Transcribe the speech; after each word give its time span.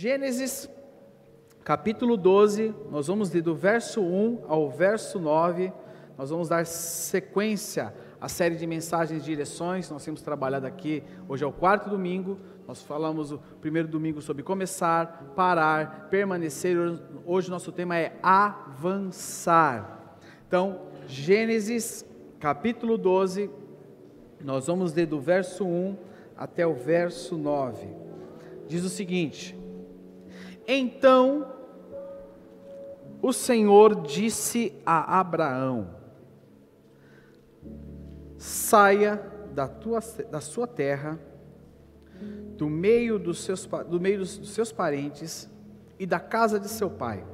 Gênesis 0.00 0.70
capítulo 1.64 2.16
12, 2.16 2.72
nós 2.88 3.08
vamos 3.08 3.32
ler 3.32 3.42
do 3.42 3.52
verso 3.52 4.00
1 4.00 4.44
ao 4.46 4.70
verso 4.70 5.18
9, 5.18 5.72
nós 6.16 6.30
vamos 6.30 6.48
dar 6.48 6.64
sequência 6.64 7.92
à 8.20 8.28
série 8.28 8.54
de 8.54 8.64
mensagens 8.64 9.20
e 9.20 9.24
direções, 9.24 9.90
nós 9.90 10.04
temos 10.04 10.22
trabalhado 10.22 10.68
aqui, 10.68 11.02
hoje 11.28 11.42
é 11.42 11.46
o 11.48 11.52
quarto 11.52 11.90
domingo, 11.90 12.38
nós 12.64 12.80
falamos 12.80 13.32
o 13.32 13.40
primeiro 13.60 13.88
domingo 13.88 14.22
sobre 14.22 14.44
começar, 14.44 15.32
parar, 15.34 16.06
permanecer, 16.08 16.76
hoje 17.26 17.50
nosso 17.50 17.72
tema 17.72 17.96
é 17.98 18.16
avançar. 18.22 20.16
Então, 20.46 20.82
Gênesis 21.08 22.06
capítulo 22.38 22.96
12, 22.96 23.50
nós 24.44 24.68
vamos 24.68 24.94
ler 24.94 25.06
do 25.06 25.18
verso 25.18 25.64
1 25.64 25.96
até 26.36 26.64
o 26.64 26.74
verso 26.74 27.36
9. 27.36 27.88
Diz 28.68 28.84
o 28.84 28.88
seguinte: 28.88 29.57
então 30.70 31.50
o 33.22 33.32
Senhor 33.32 34.02
disse 34.02 34.74
a 34.84 35.18
Abraão: 35.18 35.88
Saia 38.36 39.16
da, 39.54 39.66
tua, 39.66 40.00
da 40.30 40.42
sua 40.42 40.66
terra, 40.66 41.18
do 42.56 42.68
meio, 42.68 43.18
dos 43.18 43.42
seus, 43.42 43.64
do 43.64 43.98
meio 43.98 44.18
dos, 44.18 44.52
seus 44.52 44.70
parentes 44.70 45.48
e 45.98 46.04
da 46.04 46.20
casa 46.20 46.60
de 46.60 46.68
seu 46.68 46.90
pai, 46.90 47.24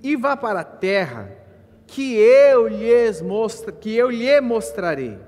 e 0.00 0.14
vá 0.14 0.36
para 0.36 0.60
a 0.60 0.64
terra 0.64 1.36
que 1.88 2.14
eu 2.14 2.68
lhes 2.68 3.20
mostra, 3.20 3.72
que 3.72 3.92
eu 3.92 4.08
lhe 4.08 4.40
mostrarei. 4.40 5.18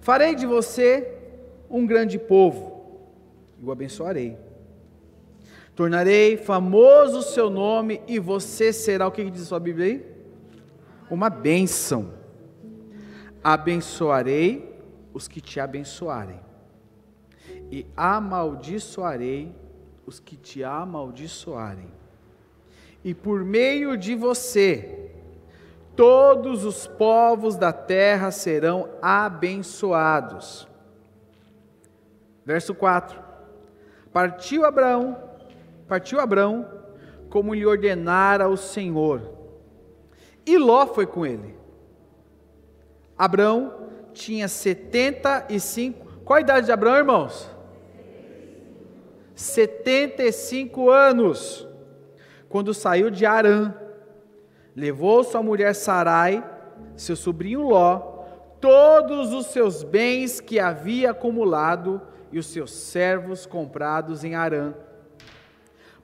Farei 0.00 0.34
de 0.34 0.46
você 0.46 1.18
um 1.68 1.86
grande 1.86 2.18
povo 2.18 2.74
e 3.60 3.64
o 3.64 3.70
abençoarei 3.70 4.43
Tornarei 5.74 6.36
famoso 6.36 7.18
o 7.18 7.22
seu 7.22 7.50
nome 7.50 8.00
e 8.06 8.18
você 8.18 8.72
será 8.72 9.08
o 9.08 9.10
que 9.10 9.28
diz 9.28 9.42
a 9.42 9.46
sua 9.46 9.60
Bíblia 9.60 9.86
aí? 9.86 10.06
Uma 11.10 11.28
bênção. 11.28 12.12
Abençoarei 13.42 14.72
os 15.12 15.28
que 15.28 15.40
te 15.40 15.60
abençoarem, 15.60 16.40
e 17.70 17.86
amaldiçoarei 17.96 19.54
os 20.04 20.18
que 20.18 20.36
te 20.36 20.64
amaldiçoarem. 20.64 21.88
E 23.04 23.14
por 23.14 23.44
meio 23.44 23.96
de 23.96 24.14
você, 24.14 25.10
todos 25.94 26.64
os 26.64 26.86
povos 26.86 27.56
da 27.56 27.72
terra 27.72 28.30
serão 28.30 28.88
abençoados. 29.00 30.66
Verso 32.44 32.74
4: 32.74 33.22
Partiu 34.12 34.64
Abraão 34.64 35.33
Partiu 35.86 36.20
Abrão, 36.20 36.66
como 37.28 37.54
lhe 37.54 37.66
ordenara 37.66 38.48
o 38.48 38.56
Senhor. 38.56 39.34
E 40.46 40.56
Ló 40.56 40.86
foi 40.86 41.06
com 41.06 41.26
ele. 41.26 41.54
Abrão 43.16 43.88
tinha 44.12 44.48
75. 44.48 46.22
Qual 46.24 46.36
a 46.36 46.40
idade 46.40 46.66
de 46.66 46.72
Abrão, 46.72 46.96
irmãos? 46.96 47.50
75 49.34 50.90
anos. 50.90 51.66
Quando 52.48 52.72
saiu 52.72 53.10
de 53.10 53.26
Arã, 53.26 53.74
levou 54.76 55.24
sua 55.24 55.42
mulher 55.42 55.74
Sarai, 55.74 56.42
seu 56.96 57.16
sobrinho 57.16 57.62
Ló, 57.62 58.24
todos 58.60 59.32
os 59.32 59.46
seus 59.46 59.82
bens 59.82 60.40
que 60.40 60.60
havia 60.60 61.10
acumulado 61.10 62.00
e 62.30 62.38
os 62.38 62.46
seus 62.46 62.72
servos 62.72 63.44
comprados 63.44 64.24
em 64.24 64.34
Arã 64.34 64.72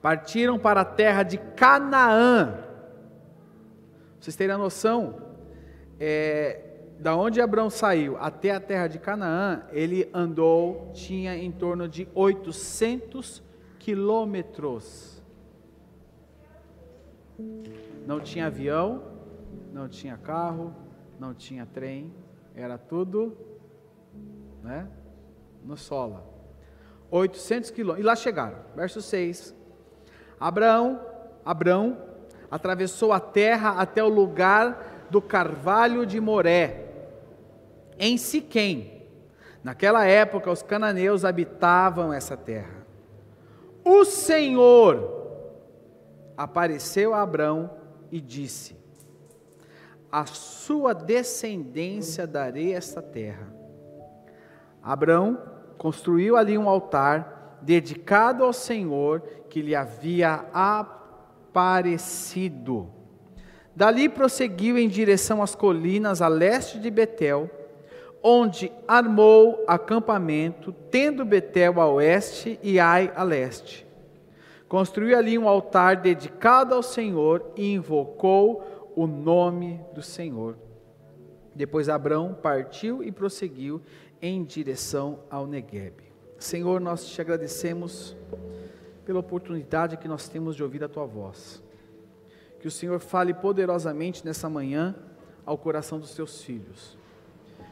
partiram 0.01 0.57
para 0.57 0.81
a 0.81 0.85
terra 0.85 1.23
de 1.23 1.37
Canaã. 1.37 2.57
Vocês 4.19 4.35
terem 4.35 4.55
a 4.55 4.57
noção, 4.57 5.21
é, 5.99 6.71
da 6.99 7.15
onde 7.15 7.41
Abraão 7.41 7.69
saiu 7.69 8.17
até 8.17 8.51
a 8.51 8.59
terra 8.59 8.87
de 8.87 8.99
Canaã, 8.99 9.63
ele 9.71 10.09
andou, 10.13 10.91
tinha 10.93 11.35
em 11.35 11.51
torno 11.51 11.87
de 11.87 12.07
800 12.13 13.43
quilômetros. 13.79 15.21
Não 18.05 18.19
tinha 18.19 18.47
avião, 18.47 19.03
não 19.73 19.87
tinha 19.89 20.15
carro, 20.17 20.75
não 21.19 21.33
tinha 21.33 21.65
trem, 21.65 22.13
era 22.55 22.77
tudo, 22.77 23.35
né, 24.61 24.87
no 25.63 25.75
solo. 25.75 26.21
800 27.09 27.71
quilômetros, 27.71 28.03
e 28.03 28.07
lá 28.07 28.15
chegaram, 28.15 28.59
verso 28.75 29.01
6, 29.01 29.55
Abraão, 30.41 30.99
Abraão 31.45 31.97
atravessou 32.49 33.13
a 33.13 33.19
terra 33.19 33.79
até 33.79 34.03
o 34.03 34.09
lugar 34.09 35.07
do 35.11 35.21
carvalho 35.21 36.03
de 36.03 36.19
Moré, 36.19 36.87
em 37.99 38.17
Siquém. 38.17 39.05
Naquela 39.63 40.03
época, 40.05 40.49
os 40.49 40.63
cananeus 40.63 41.23
habitavam 41.23 42.11
essa 42.11 42.35
terra. 42.35 42.87
O 43.85 44.03
Senhor 44.03 45.21
apareceu 46.35 47.13
a 47.13 47.21
Abraão 47.21 47.69
e 48.11 48.19
disse: 48.19 48.75
A 50.11 50.25
sua 50.25 50.95
descendência 50.95 52.25
darei 52.25 52.73
esta 52.73 52.99
terra. 52.99 53.53
Abraão 54.81 55.37
construiu 55.77 56.35
ali 56.35 56.57
um 56.57 56.67
altar 56.67 57.40
dedicado 57.61 58.43
ao 58.43 58.51
Senhor 58.53 59.21
que 59.49 59.61
lhe 59.61 59.75
havia 59.75 60.45
aparecido. 61.53 62.89
Dali 63.75 64.09
prosseguiu 64.09 64.77
em 64.77 64.89
direção 64.89 65.41
às 65.41 65.55
colinas 65.55 66.21
a 66.21 66.27
leste 66.27 66.77
de 66.79 66.91
Betel, 66.91 67.49
onde 68.21 68.71
armou 68.87 69.63
acampamento, 69.67 70.71
tendo 70.91 71.25
Betel 71.25 71.81
a 71.81 71.87
oeste 71.87 72.59
e 72.61 72.79
Ai 72.79 73.11
a 73.15 73.23
leste. 73.23 73.87
Construiu 74.67 75.17
ali 75.17 75.37
um 75.37 75.47
altar 75.47 75.97
dedicado 75.97 76.73
ao 76.73 76.83
Senhor 76.83 77.45
e 77.55 77.73
invocou 77.73 78.91
o 78.95 79.07
nome 79.07 79.81
do 79.93 80.01
Senhor. 80.01 80.57
Depois 81.53 81.89
Abrão 81.89 82.33
partiu 82.33 83.03
e 83.03 83.11
prosseguiu 83.11 83.81
em 84.21 84.43
direção 84.43 85.19
ao 85.29 85.45
Neguebe. 85.45 86.00
Senhor, 86.43 86.81
nós 86.81 87.05
te 87.05 87.21
agradecemos 87.21 88.15
pela 89.05 89.19
oportunidade 89.19 89.97
que 89.97 90.07
nós 90.07 90.27
temos 90.27 90.55
de 90.55 90.63
ouvir 90.63 90.83
a 90.83 90.89
tua 90.89 91.05
voz. 91.05 91.61
Que 92.59 92.67
o 92.67 92.71
Senhor 92.71 92.99
fale 92.99 93.33
poderosamente 93.33 94.25
nessa 94.25 94.49
manhã 94.49 94.95
ao 95.45 95.57
coração 95.57 95.99
dos 95.99 96.15
teus 96.15 96.41
filhos. 96.41 96.97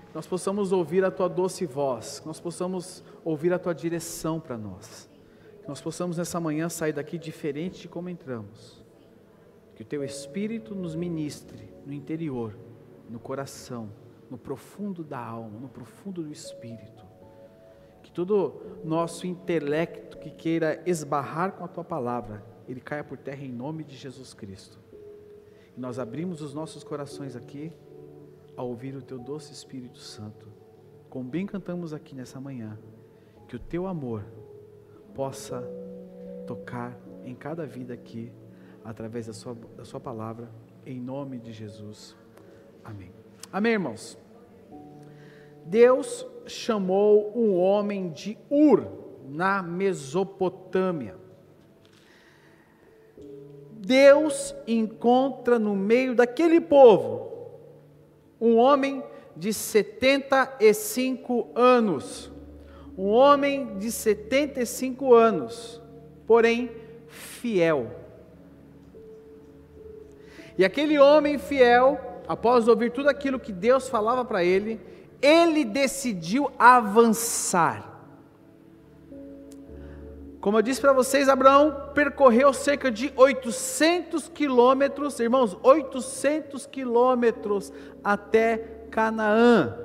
Que 0.08 0.16
nós 0.16 0.28
possamos 0.28 0.72
ouvir 0.72 1.04
a 1.04 1.10
tua 1.10 1.28
doce 1.28 1.66
voz, 1.66 2.20
que 2.20 2.28
nós 2.28 2.40
possamos 2.40 3.04
ouvir 3.26 3.52
a 3.54 3.60
tua 3.60 3.74
direção 3.74 4.40
para 4.40 4.58
nós. 4.58 5.10
Que 5.62 5.68
nós 5.68 5.82
possamos 5.82 6.18
nessa 6.18 6.40
manhã 6.40 6.70
sair 6.70 6.94
daqui 6.94 7.18
diferente 7.18 7.82
de 7.82 7.88
como 7.88 8.08
entramos. 8.08 8.86
Que 9.76 9.82
o 9.82 9.86
teu 9.86 10.04
Espírito 10.04 10.76
nos 10.76 10.94
ministre 10.96 11.74
no 11.86 11.94
interior, 11.94 12.56
no 13.10 13.20
coração, 13.20 13.90
no 14.30 14.38
profundo 14.38 15.04
da 15.04 15.20
alma, 15.20 15.60
no 15.60 15.70
profundo 15.70 16.22
do 16.22 16.32
espírito 16.32 17.09
que 18.10 18.14
todo 18.14 18.60
nosso 18.84 19.28
intelecto 19.28 20.18
que 20.18 20.32
queira 20.32 20.82
esbarrar 20.84 21.52
com 21.52 21.64
a 21.64 21.68
tua 21.68 21.84
palavra, 21.84 22.44
ele 22.68 22.82
caia 22.82 23.04
por 23.04 23.20
terra 23.20 23.44
em 23.44 23.52
nome 23.52 23.84
de 23.84 23.96
Jesus 23.96 24.34
Cristo. 24.34 24.80
E 25.78 25.80
nós 25.80 26.00
abrimos 26.00 26.42
os 26.42 26.52
nossos 26.52 26.84
corações 26.84 27.36
aqui 27.36 27.72
a 28.58 28.64
ouvir 28.64 28.96
o 28.96 29.02
teu 29.02 29.20
doce 29.20 29.54
Espírito 29.54 30.00
Santo. 30.00 30.48
Como 31.08 31.30
bem 31.30 31.46
cantamos 31.46 31.94
aqui 31.94 32.16
nessa 32.16 32.40
manhã, 32.40 32.80
que 33.48 33.56
o 33.56 33.60
teu 33.60 33.86
amor 33.86 34.26
possa 35.14 35.64
tocar 36.48 36.98
em 37.24 37.36
cada 37.36 37.64
vida 37.64 37.94
aqui, 37.94 38.32
através 38.84 39.28
da 39.28 39.34
sua, 39.34 39.54
da 39.78 39.86
sua 39.86 40.00
palavra, 40.00 40.50
em 40.84 41.00
nome 41.00 41.38
de 41.38 41.54
Jesus. 41.54 42.16
Amém. 42.84 43.12
Amém, 43.52 43.74
irmãos. 43.74 44.18
Deus 45.64 46.26
chamou 46.50 47.32
um 47.36 47.58
homem 47.58 48.10
de 48.10 48.38
Ur, 48.50 48.86
na 49.30 49.62
Mesopotâmia. 49.62 51.16
Deus 53.72 54.54
encontra 54.68 55.58
no 55.58 55.76
meio 55.76 56.14
daquele 56.14 56.60
povo 56.60 57.30
um 58.40 58.58
homem 58.58 59.04
de 59.36 59.54
75 59.54 61.50
anos. 61.56 62.32
Um 62.98 63.08
homem 63.08 63.78
de 63.78 63.92
75 63.92 65.14
anos, 65.14 65.82
porém 66.28 66.70
fiel. 67.08 67.92
E 70.58 70.66
aquele 70.66 71.00
homem 71.00 71.38
fiel, 71.38 71.98
após 72.28 72.68
ouvir 72.68 72.92
tudo 72.92 73.08
aquilo 73.08 73.40
que 73.40 73.54
Deus 73.54 73.88
falava 73.88 74.26
para 74.26 74.44
ele, 74.44 74.80
ele 75.22 75.66
decidiu 75.66 76.52
avançar. 76.58 77.90
Como 80.40 80.58
eu 80.58 80.62
disse 80.62 80.80
para 80.80 80.94
vocês, 80.94 81.28
Abraão 81.28 81.90
percorreu 81.94 82.54
cerca 82.54 82.90
de 82.90 83.12
800 83.16 84.30
quilômetros, 84.30 85.20
irmãos, 85.20 85.58
800 85.62 86.66
quilômetros 86.66 87.74
até 88.02 88.58
Canaã. 88.90 89.78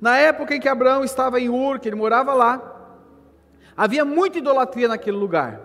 Na 0.00 0.18
época 0.18 0.54
em 0.54 0.60
que 0.60 0.68
Abraão 0.68 1.02
estava 1.02 1.40
em 1.40 1.48
Ur, 1.48 1.80
que 1.80 1.88
ele 1.88 1.96
morava 1.96 2.34
lá, 2.34 2.62
havia 3.74 4.04
muita 4.04 4.38
idolatria 4.38 4.86
naquele 4.86 5.16
lugar. 5.16 5.60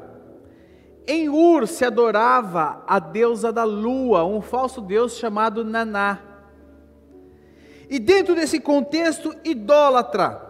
Em 1.05 1.27
Ur 1.27 1.67
se 1.67 1.83
adorava 1.83 2.83
a 2.87 2.99
deusa 2.99 3.51
da 3.51 3.65
lua, 3.65 4.23
um 4.23 4.41
falso 4.41 4.79
deus 4.79 5.17
chamado 5.17 5.65
Naná. 5.65 6.32
E 7.89 7.99
dentro 7.99 8.35
desse 8.35 8.59
contexto 8.59 9.35
idólatra, 9.43 10.41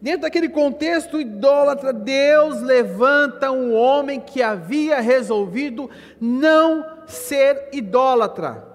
dentro 0.00 0.22
daquele 0.22 0.48
contexto 0.48 1.20
idólatra, 1.20 1.92
Deus 1.92 2.60
levanta 2.62 3.50
um 3.50 3.74
homem 3.74 4.20
que 4.20 4.42
havia 4.42 5.00
resolvido 5.00 5.90
não 6.20 6.84
ser 7.06 7.68
idólatra. 7.72 8.66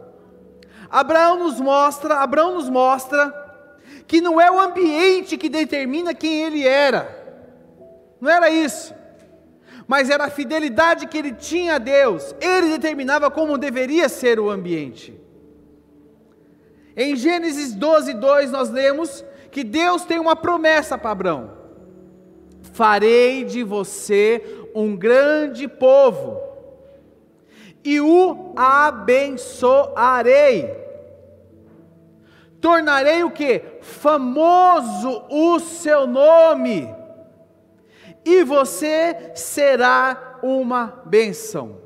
Abraão 0.90 1.40
nos 1.40 1.60
mostra, 1.60 2.18
Abraão 2.18 2.54
nos 2.54 2.70
mostra 2.70 3.34
que 4.06 4.22
não 4.22 4.40
é 4.40 4.52
o 4.52 4.60
ambiente 4.60 5.38
que 5.38 5.50
determina 5.50 6.14
quem 6.14 6.44
ele 6.44 6.68
era. 6.68 7.24
Não 8.22 8.30
era 8.30 8.50
isso. 8.50 8.94
Mas 9.88 10.10
era 10.10 10.26
a 10.26 10.30
fidelidade 10.30 11.08
que 11.08 11.18
ele 11.18 11.34
tinha 11.34 11.76
a 11.76 11.78
Deus. 11.78 12.36
Ele 12.40 12.70
determinava 12.70 13.30
como 13.32 13.58
deveria 13.58 14.08
ser 14.08 14.40
o 14.40 14.50
ambiente. 14.50 15.20
Em 16.96 17.16
Gênesis 17.16 17.74
12, 17.74 18.14
2, 18.14 18.52
nós 18.52 18.70
lemos 18.70 19.26
que 19.52 19.64
Deus 19.64 20.06
tem 20.06 20.20
uma 20.20 20.36
promessa 20.36 20.98
para 20.98 21.12
Abraão: 21.12 21.52
Farei 22.74 23.44
de 23.44 23.64
você 23.64 24.68
um 24.76 24.96
grande 24.96 25.68
povo, 25.68 26.40
e 27.84 28.00
o 28.00 28.54
abençoarei. 28.56 29.84
Tornarei 32.62 33.24
o 33.24 33.32
que? 33.32 33.62
Famoso 33.82 35.26
o 35.30 35.60
seu 35.60 36.08
nome, 36.08 36.90
e 38.24 38.44
você 38.44 39.32
será 39.36 40.40
uma 40.42 41.04
bênção. 41.06 41.83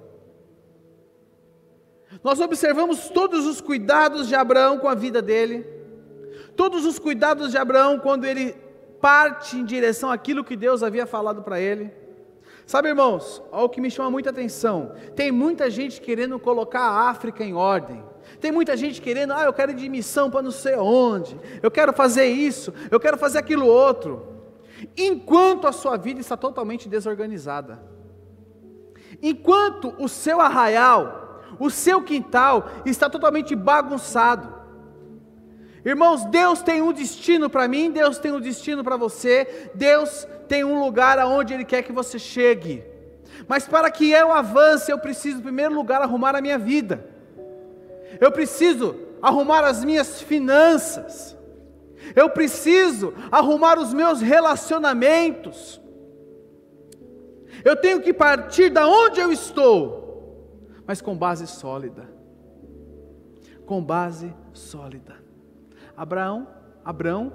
Nós 2.24 2.40
observamos 2.40 3.10
todos 3.10 3.46
os 3.46 3.62
cuidados 3.62 4.28
de 4.28 4.36
Abraão 4.36 4.80
com 4.80 4.88
a 4.88 4.96
vida 4.96 5.22
dele, 5.22 5.66
todos 6.56 6.86
os 6.86 6.98
cuidados 7.00 7.52
de 7.52 7.58
Abraão 7.58 8.00
quando 8.00 8.26
ele 8.26 8.56
parte 9.02 9.58
em 9.58 9.66
direção 9.66 10.10
àquilo 10.10 10.44
que 10.44 10.56
Deus 10.56 10.84
havia 10.84 11.06
falado 11.06 11.44
para 11.44 11.60
ele. 11.60 11.92
Sabe, 12.66 12.90
irmãos, 12.90 13.42
olha 13.52 13.64
o 13.64 13.70
que 13.70 13.80
me 13.80 13.90
chama 13.90 14.12
muita 14.12 14.30
atenção: 14.30 14.92
tem 15.16 15.32
muita 15.32 15.70
gente 15.70 16.02
querendo 16.02 16.38
colocar 16.40 16.82
a 16.82 17.10
África 17.10 17.44
em 17.44 17.54
ordem. 17.54 18.04
Tem 18.42 18.52
muita 18.52 18.76
gente 18.76 19.02
querendo, 19.02 19.34
ah, 19.34 19.44
eu 19.44 19.54
quero 19.54 19.72
ir 19.72 19.76
de 19.76 19.90
missão 19.90 20.30
para 20.30 20.42
não 20.42 20.52
sei 20.52 20.76
onde, 20.76 21.40
eu 21.64 21.72
quero 21.72 21.94
fazer 21.94 22.26
isso, 22.26 22.74
eu 22.92 23.00
quero 23.00 23.18
fazer 23.18 23.40
aquilo 23.40 23.66
outro, 23.66 24.28
enquanto 24.98 25.66
a 25.66 25.72
sua 25.72 25.98
vida 25.98 26.20
está 26.20 26.36
totalmente 26.36 26.90
desorganizada, 26.90 27.82
enquanto 29.22 29.96
o 29.98 30.08
seu 30.10 30.42
arraial, 30.42 31.27
o 31.60 31.70
seu 31.70 32.02
quintal 32.02 32.70
está 32.86 33.10
totalmente 33.10 33.56
bagunçado. 33.56 34.56
Irmãos, 35.84 36.26
Deus 36.26 36.62
tem 36.62 36.82
um 36.82 36.92
destino 36.92 37.50
para 37.50 37.68
mim, 37.68 37.90
Deus 37.92 38.18
tem 38.18 38.32
um 38.32 38.42
destino 38.42 38.84
para 38.84 38.98
você, 38.98 39.70
Deus 39.74 40.28
tem 40.48 40.64
um 40.64 40.84
lugar 40.84 41.18
aonde 41.18 41.54
Ele 41.54 41.64
quer 41.64 41.82
que 41.82 41.94
você 41.94 42.20
chegue. 42.20 42.84
Mas 43.48 43.68
para 43.68 43.90
que 43.90 44.12
eu 44.12 44.32
avance, 44.32 44.92
eu 44.92 45.00
preciso, 45.00 45.40
em 45.40 45.44
primeiro 45.44 45.74
lugar, 45.74 46.02
arrumar 46.02 46.36
a 46.36 46.42
minha 46.42 46.58
vida. 46.58 47.08
Eu 48.20 48.32
preciso 48.32 48.96
arrumar 49.22 49.64
as 49.64 49.84
minhas 49.84 50.22
finanças. 50.22 51.38
Eu 52.16 52.30
preciso 52.30 53.14
arrumar 53.32 53.78
os 53.78 53.94
meus 53.94 54.22
relacionamentos. 54.22 55.80
Eu 57.64 57.76
tenho 57.76 58.02
que 58.02 58.14
partir 58.14 58.70
da 58.70 58.88
onde 58.88 59.20
eu 59.20 59.32
estou 59.32 60.07
mas 60.88 61.02
com 61.02 61.16
base 61.16 61.46
sólida. 61.46 62.08
Com 63.66 63.84
base 63.84 64.34
sólida. 64.54 65.18
Abraão, 65.96 66.48
Abraão, 66.86 67.34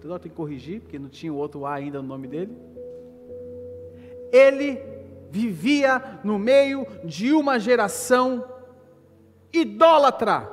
tem 0.00 0.30
que 0.30 0.36
corrigir, 0.36 0.82
porque 0.82 0.98
não 0.98 1.08
tinha 1.08 1.32
o 1.32 1.36
outro 1.36 1.64
A 1.64 1.74
ainda 1.74 2.02
no 2.02 2.08
nome 2.08 2.28
dele. 2.28 2.54
Ele 4.30 4.78
vivia 5.30 6.20
no 6.22 6.38
meio 6.38 6.86
de 7.04 7.32
uma 7.32 7.58
geração 7.58 8.44
idólatra. 9.52 10.50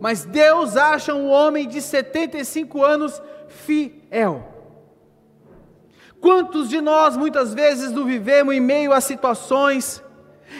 Mas 0.00 0.24
Deus 0.24 0.76
acha 0.76 1.14
um 1.14 1.28
homem 1.28 1.68
de 1.68 1.82
75 1.82 2.82
anos 2.82 3.20
fiel. 3.48 4.54
Quantos 6.20 6.68
de 6.68 6.80
nós 6.80 7.16
muitas 7.16 7.52
vezes 7.52 7.90
não 7.90 8.04
vivemos 8.04 8.54
em 8.54 8.60
meio 8.60 8.92
a 8.92 9.00
situações 9.00 10.02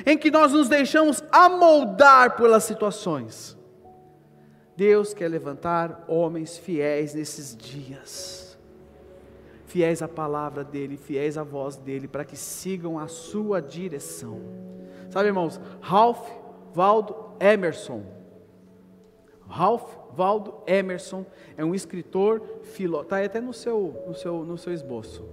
em 0.05 0.17
que 0.17 0.31
nós 0.31 0.53
nos 0.53 0.69
deixamos 0.69 1.23
amoldar 1.31 2.37
pelas 2.37 2.65
situações. 2.65 3.57
Deus 4.77 5.15
quer 5.15 5.29
levantar 5.29 6.05
homens 6.07 6.59
fiéis 6.59 7.15
nesses 7.15 7.57
dias, 7.57 8.59
fiéis 9.67 10.03
à 10.03 10.09
palavra 10.09 10.63
dEle, 10.63 10.99
fiéis 10.99 11.39
à 11.39 11.43
voz 11.43 11.77
dEle, 11.77 12.07
para 12.07 12.25
que 12.25 12.37
sigam 12.37 12.99
a 12.99 13.09
sua 13.09 13.63
direção. 13.63 14.41
Sabe, 15.09 15.29
irmãos, 15.29 15.59
Ralph 15.81 16.29
Waldo 16.75 17.17
Emerson, 17.41 18.05
Ralph 19.49 19.97
Waldo 20.15 20.63
Emerson 20.67 21.25
é 21.57 21.65
um 21.65 21.75
escritor, 21.75 22.43
está 22.63 23.23
até 23.23 23.41
no 23.41 23.53
seu, 23.53 24.05
no, 24.07 24.15
seu, 24.15 24.45
no 24.45 24.59
seu 24.59 24.73
esboço. 24.73 25.25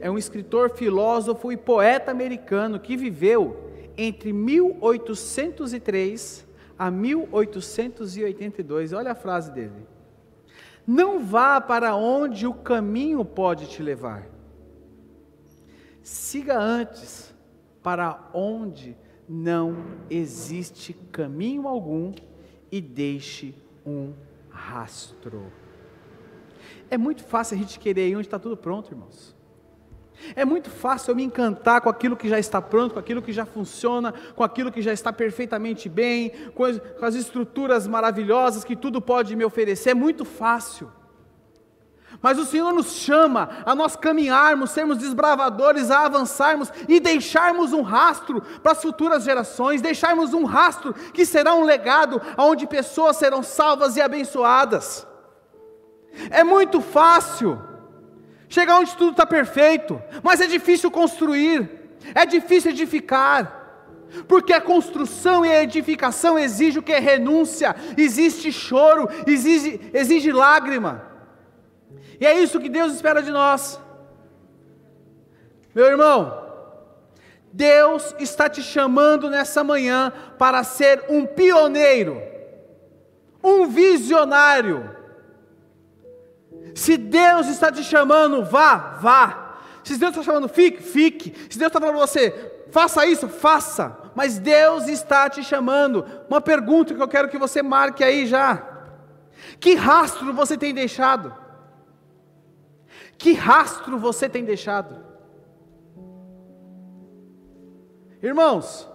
É 0.00 0.10
um 0.10 0.16
escritor, 0.16 0.70
filósofo 0.70 1.52
e 1.52 1.56
poeta 1.56 2.10
americano 2.10 2.80
que 2.80 2.96
viveu 2.96 3.70
entre 3.96 4.32
1803 4.32 6.46
a 6.78 6.90
1882. 6.90 8.94
Olha 8.94 9.12
a 9.12 9.14
frase 9.14 9.52
dele. 9.52 9.86
Não 10.86 11.22
vá 11.22 11.60
para 11.60 11.94
onde 11.94 12.46
o 12.46 12.54
caminho 12.54 13.22
pode 13.24 13.68
te 13.68 13.82
levar. 13.82 14.26
Siga 16.02 16.58
antes 16.58 17.34
para 17.82 18.30
onde 18.32 18.96
não 19.28 19.76
existe 20.08 20.94
caminho 21.12 21.68
algum 21.68 22.14
e 22.72 22.80
deixe 22.80 23.54
um 23.84 24.14
rastro. 24.48 25.52
É 26.90 26.96
muito 26.96 27.22
fácil 27.22 27.56
a 27.56 27.60
gente 27.60 27.78
querer 27.78 28.08
ir 28.08 28.16
onde 28.16 28.26
está 28.26 28.38
tudo 28.38 28.56
pronto, 28.56 28.90
irmãos. 28.90 29.38
É 30.34 30.44
muito 30.44 30.70
fácil 30.70 31.10
eu 31.10 31.16
me 31.16 31.22
encantar 31.22 31.80
com 31.80 31.88
aquilo 31.88 32.16
que 32.16 32.28
já 32.28 32.38
está 32.38 32.60
pronto, 32.60 32.94
com 32.94 33.00
aquilo 33.00 33.22
que 33.22 33.32
já 33.32 33.44
funciona, 33.44 34.14
com 34.34 34.44
aquilo 34.44 34.70
que 34.70 34.82
já 34.82 34.92
está 34.92 35.12
perfeitamente 35.12 35.88
bem, 35.88 36.32
com 36.54 36.64
as, 36.64 37.14
estruturas 37.14 37.86
maravilhosas 37.86 38.64
que 38.64 38.76
tudo 38.76 39.00
pode 39.00 39.34
me 39.34 39.44
oferecer. 39.44 39.90
É 39.90 39.94
muito 39.94 40.24
fácil. 40.24 40.90
Mas 42.20 42.38
o 42.38 42.44
Senhor 42.44 42.72
nos 42.72 42.92
chama 42.92 43.48
a 43.64 43.74
nós 43.74 43.96
caminharmos, 43.96 44.70
sermos 44.70 44.98
desbravadores, 44.98 45.90
a 45.90 46.04
avançarmos 46.04 46.70
e 46.88 47.00
deixarmos 47.00 47.72
um 47.72 47.82
rastro 47.82 48.42
para 48.62 48.72
as 48.72 48.82
futuras 48.82 49.22
gerações, 49.24 49.80
deixarmos 49.80 50.34
um 50.34 50.44
rastro 50.44 50.92
que 50.92 51.24
será 51.24 51.54
um 51.54 51.64
legado 51.64 52.20
onde 52.36 52.66
pessoas 52.66 53.16
serão 53.16 53.42
salvas 53.42 53.96
e 53.96 54.02
abençoadas. 54.02 55.06
É 56.30 56.42
muito 56.42 56.80
fácil 56.80 57.69
chegar 58.50 58.78
onde 58.78 58.94
tudo 58.96 59.12
está 59.12 59.24
perfeito, 59.24 60.02
mas 60.22 60.40
é 60.40 60.46
difícil 60.46 60.90
construir, 60.90 61.70
é 62.14 62.26
difícil 62.26 62.72
edificar. 62.72 63.58
Porque 64.26 64.52
a 64.52 64.60
construção 64.60 65.46
e 65.46 65.50
a 65.52 65.62
edificação 65.62 66.36
exige 66.36 66.80
o 66.80 66.82
que? 66.82 66.98
Renúncia, 66.98 67.76
existe 67.96 68.50
choro, 68.50 69.08
exige, 69.24 69.80
exige 69.94 70.32
lágrima. 70.32 71.06
E 72.20 72.26
é 72.26 72.38
isso 72.40 72.58
que 72.58 72.68
Deus 72.68 72.92
espera 72.92 73.22
de 73.22 73.30
nós. 73.30 73.80
Meu 75.72 75.86
irmão, 75.86 76.44
Deus 77.52 78.12
está 78.18 78.48
te 78.48 78.64
chamando 78.64 79.30
nessa 79.30 79.62
manhã 79.62 80.12
para 80.36 80.64
ser 80.64 81.04
um 81.08 81.24
pioneiro, 81.24 82.20
um 83.44 83.68
visionário, 83.68 84.90
se 86.74 86.96
Deus 86.96 87.46
está 87.48 87.70
te 87.70 87.82
chamando, 87.82 88.44
vá, 88.44 88.98
vá. 89.00 89.56
Se 89.84 89.96
Deus 89.96 90.10
está 90.10 90.22
chamando, 90.22 90.48
fique, 90.48 90.82
fique. 90.82 91.30
Se 91.50 91.58
Deus 91.58 91.68
está 91.68 91.80
falando 91.80 91.96
para 91.96 92.06
você, 92.06 92.64
faça 92.70 93.06
isso, 93.06 93.28
faça. 93.28 93.96
Mas 94.14 94.38
Deus 94.38 94.88
está 94.88 95.28
te 95.28 95.42
chamando. 95.42 96.04
Uma 96.28 96.40
pergunta 96.40 96.94
que 96.94 97.02
eu 97.02 97.08
quero 97.08 97.28
que 97.28 97.38
você 97.38 97.62
marque 97.62 98.04
aí 98.04 98.26
já: 98.26 98.62
Que 99.58 99.74
rastro 99.74 100.32
você 100.32 100.56
tem 100.56 100.74
deixado? 100.74 101.34
Que 103.18 103.32
rastro 103.32 103.98
você 103.98 104.28
tem 104.28 104.44
deixado? 104.44 105.04
Irmãos, 108.22 108.88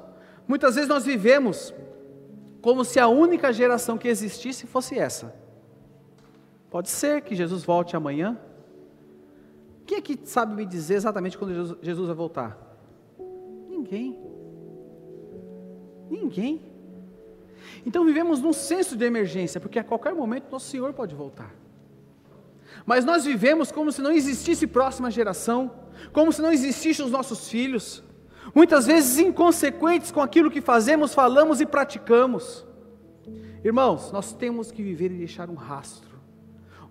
muitas 0.47 0.75
vezes 0.75 0.89
nós 0.89 1.05
vivemos 1.05 1.73
como 2.61 2.83
se 2.83 2.99
a 2.99 3.07
única 3.07 3.53
geração 3.53 3.97
que 3.97 4.07
existisse 4.07 4.65
fosse 4.65 4.97
essa. 4.97 5.44
Pode 6.75 6.89
ser 6.89 7.21
que 7.21 7.33
Jesus 7.33 7.63
volte 7.63 7.95
amanhã. 7.95 8.37
Quem 9.85 9.97
é 9.97 10.01
que 10.01 10.19
sabe 10.25 10.53
me 10.53 10.65
dizer 10.65 10.95
exatamente 10.95 11.37
quando 11.37 11.79
Jesus 11.81 12.07
vai 12.07 12.15
voltar? 12.17 12.77
Ninguém. 13.69 14.19
Ninguém. 16.09 16.61
Então 17.85 18.03
vivemos 18.03 18.41
num 18.41 18.51
senso 18.51 18.97
de 18.97 19.05
emergência, 19.05 19.61
porque 19.61 19.79
a 19.79 19.85
qualquer 19.85 20.13
momento 20.13 20.51
nosso 20.51 20.67
Senhor 20.67 20.91
pode 20.91 21.15
voltar. 21.15 21.55
Mas 22.85 23.05
nós 23.05 23.23
vivemos 23.23 23.71
como 23.71 23.89
se 23.89 24.01
não 24.01 24.11
existisse 24.11 24.67
próxima 24.67 25.09
geração, 25.09 25.71
como 26.11 26.33
se 26.33 26.41
não 26.41 26.51
existissem 26.51 27.05
os 27.05 27.11
nossos 27.13 27.47
filhos, 27.47 28.03
muitas 28.53 28.85
vezes 28.85 29.17
inconsequentes 29.17 30.11
com 30.11 30.19
aquilo 30.19 30.51
que 30.51 30.59
fazemos, 30.59 31.13
falamos 31.13 31.61
e 31.61 31.65
praticamos. 31.65 32.65
Irmãos, 33.63 34.11
nós 34.11 34.33
temos 34.33 34.73
que 34.73 34.83
viver 34.83 35.09
e 35.09 35.17
deixar 35.17 35.49
um 35.49 35.55
rastro, 35.55 36.14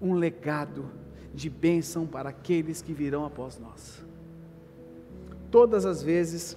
um 0.04 0.14
legado 0.14 0.90
de 1.32 1.48
bênção 1.48 2.06
para 2.06 2.28
aqueles 2.28 2.82
que 2.82 2.92
virão 2.92 3.24
após 3.24 3.58
nós. 3.58 4.04
Todas 5.50 5.86
as 5.86 6.02
vezes 6.02 6.56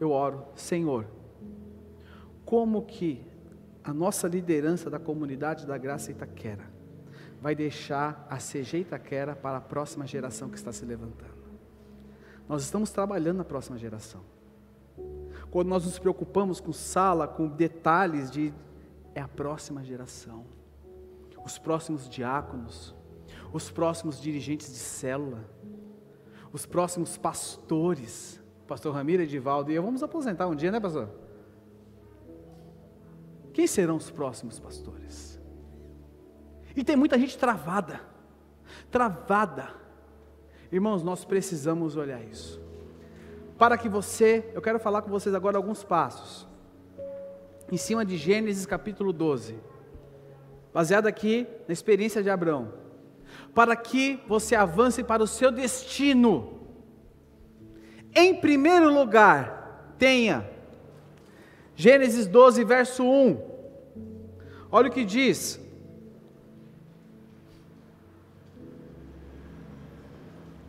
eu 0.00 0.10
oro, 0.10 0.44
Senhor, 0.56 1.06
como 2.44 2.82
que 2.82 3.22
a 3.82 3.92
nossa 3.92 4.26
liderança 4.26 4.88
da 4.88 4.98
comunidade 4.98 5.66
da 5.66 5.76
Graça 5.76 6.10
Itaquera 6.10 6.64
vai 7.40 7.54
deixar 7.54 8.26
a 8.30 8.38
CG 8.38 8.78
Itaquera 8.78 9.36
para 9.36 9.58
a 9.58 9.60
próxima 9.60 10.06
geração 10.06 10.48
que 10.48 10.56
está 10.56 10.72
se 10.72 10.84
levantando. 10.84 11.34
Nós 12.48 12.62
estamos 12.62 12.90
trabalhando 12.90 13.38
na 13.38 13.44
próxima 13.44 13.78
geração. 13.78 14.22
Quando 15.50 15.68
nós 15.68 15.84
nos 15.84 15.98
preocupamos 15.98 16.60
com 16.60 16.72
sala, 16.72 17.28
com 17.28 17.46
detalhes 17.46 18.30
de 18.30 18.52
é 19.14 19.20
a 19.20 19.28
próxima 19.28 19.84
geração. 19.84 20.44
Os 21.44 21.58
próximos 21.58 22.08
diáconos, 22.08 22.94
os 23.52 23.70
próximos 23.70 24.20
dirigentes 24.20 24.68
de 24.68 24.78
célula, 24.78 25.44
os 26.52 26.64
próximos 26.64 27.16
pastores, 27.16 28.40
pastor 28.66 28.94
Ramiro 28.94 29.22
Edivaldo 29.22 29.70
e 29.70 29.74
eu 29.74 29.82
vamos 29.82 30.02
aposentar 30.02 30.46
um 30.46 30.54
dia, 30.54 30.70
né, 30.70 30.80
pastor? 30.80 31.10
Quem 33.52 33.66
serão 33.66 33.96
os 33.96 34.10
próximos 34.10 34.58
pastores? 34.58 35.40
E 36.74 36.82
tem 36.82 36.96
muita 36.96 37.18
gente 37.18 37.38
travada, 37.38 38.00
travada. 38.90 39.74
Irmãos, 40.72 41.04
nós 41.04 41.24
precisamos 41.24 41.96
olhar 41.96 42.20
isso. 42.24 42.60
Para 43.56 43.78
que 43.78 43.88
você, 43.88 44.50
eu 44.52 44.60
quero 44.60 44.80
falar 44.80 45.02
com 45.02 45.10
vocês 45.10 45.34
agora 45.34 45.56
alguns 45.56 45.84
passos. 45.84 46.48
Em 47.70 47.76
cima 47.76 48.04
de 48.04 48.16
Gênesis 48.16 48.66
capítulo 48.66 49.12
12. 49.12 49.56
Baseado 50.74 51.06
aqui 51.06 51.46
na 51.68 51.72
experiência 51.72 52.22
de 52.22 52.28
Abraão. 52.28 52.74
Para 53.54 53.74
que 53.76 54.20
você 54.26 54.54
avance 54.54 55.02
para 55.02 55.22
o 55.22 55.26
seu 55.26 55.50
destino. 55.50 56.60
Em 58.14 58.34
primeiro 58.34 58.92
lugar, 58.92 59.94
tenha 59.98 60.52
Gênesis 61.76 62.26
12, 62.26 62.64
verso 62.64 63.04
1. 63.04 63.40
Olha 64.70 64.88
o 64.88 64.92
que 64.92 65.04
diz. 65.04 65.60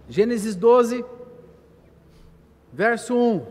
Gênesis 0.09 0.55
12, 0.55 1.05
verso 2.71 3.15
1. 3.15 3.45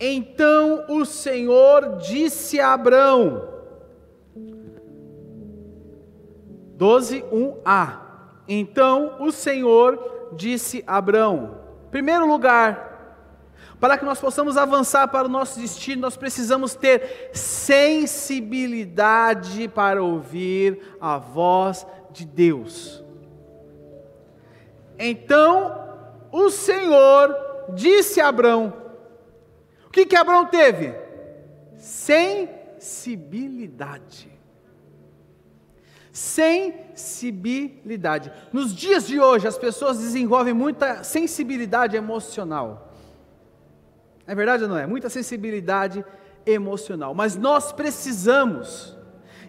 Então 0.00 0.84
o 0.88 1.04
Senhor 1.04 1.96
disse 1.98 2.60
a 2.60 2.72
Abrão, 2.72 3.57
12, 6.78 7.22
1a. 7.32 7.98
Então 8.46 9.16
o 9.18 9.32
Senhor 9.32 10.30
disse 10.32 10.84
a 10.86 10.98
Abrão: 10.98 11.58
primeiro 11.90 12.24
lugar, 12.24 12.86
para 13.80 13.98
que 13.98 14.04
nós 14.04 14.20
possamos 14.20 14.56
avançar 14.56 15.08
para 15.08 15.26
o 15.26 15.30
nosso 15.30 15.58
destino, 15.58 16.02
nós 16.02 16.16
precisamos 16.16 16.76
ter 16.76 17.30
sensibilidade 17.32 19.66
para 19.66 20.00
ouvir 20.00 20.96
a 21.00 21.18
voz 21.18 21.84
de 22.12 22.24
Deus. 22.24 23.02
Então 24.96 25.96
o 26.30 26.48
Senhor 26.48 27.34
disse 27.74 28.20
a 28.20 28.28
Abrão: 28.28 28.72
O 29.84 29.90
que 29.90 30.06
que 30.06 30.14
Abrão 30.14 30.46
teve? 30.46 30.94
Sensibilidade. 31.76 34.37
Sensibilidade. 36.18 38.32
Nos 38.52 38.74
dias 38.74 39.06
de 39.06 39.20
hoje, 39.20 39.46
as 39.46 39.56
pessoas 39.56 39.98
desenvolvem 39.98 40.52
muita 40.52 41.04
sensibilidade 41.04 41.96
emocional. 41.96 42.92
É 44.26 44.34
verdade 44.34 44.64
ou 44.64 44.68
não 44.68 44.76
é? 44.76 44.84
Muita 44.84 45.08
sensibilidade 45.08 46.04
emocional. 46.44 47.14
Mas 47.14 47.36
nós 47.36 47.70
precisamos 47.70 48.98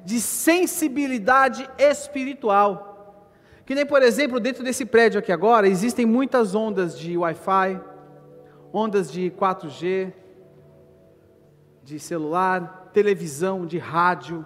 de 0.06 0.22
sensibilidade 0.22 1.68
espiritual. 1.80 3.26
Que 3.66 3.74
nem, 3.74 3.84
por 3.84 4.04
exemplo, 4.04 4.40
dentro 4.40 4.64
desse 4.64 4.86
prédio 4.86 5.18
aqui 5.18 5.32
agora, 5.32 5.68
existem 5.68 6.06
muitas 6.06 6.54
ondas 6.54 7.00
de 7.00 7.18
Wi-Fi, 7.18 7.82
ondas 8.72 9.12
de 9.12 9.32
4G, 9.32 10.14
de 11.84 12.00
celular, 12.00 12.92
televisão, 12.94 13.66
de 13.66 13.80
rádio, 13.80 14.46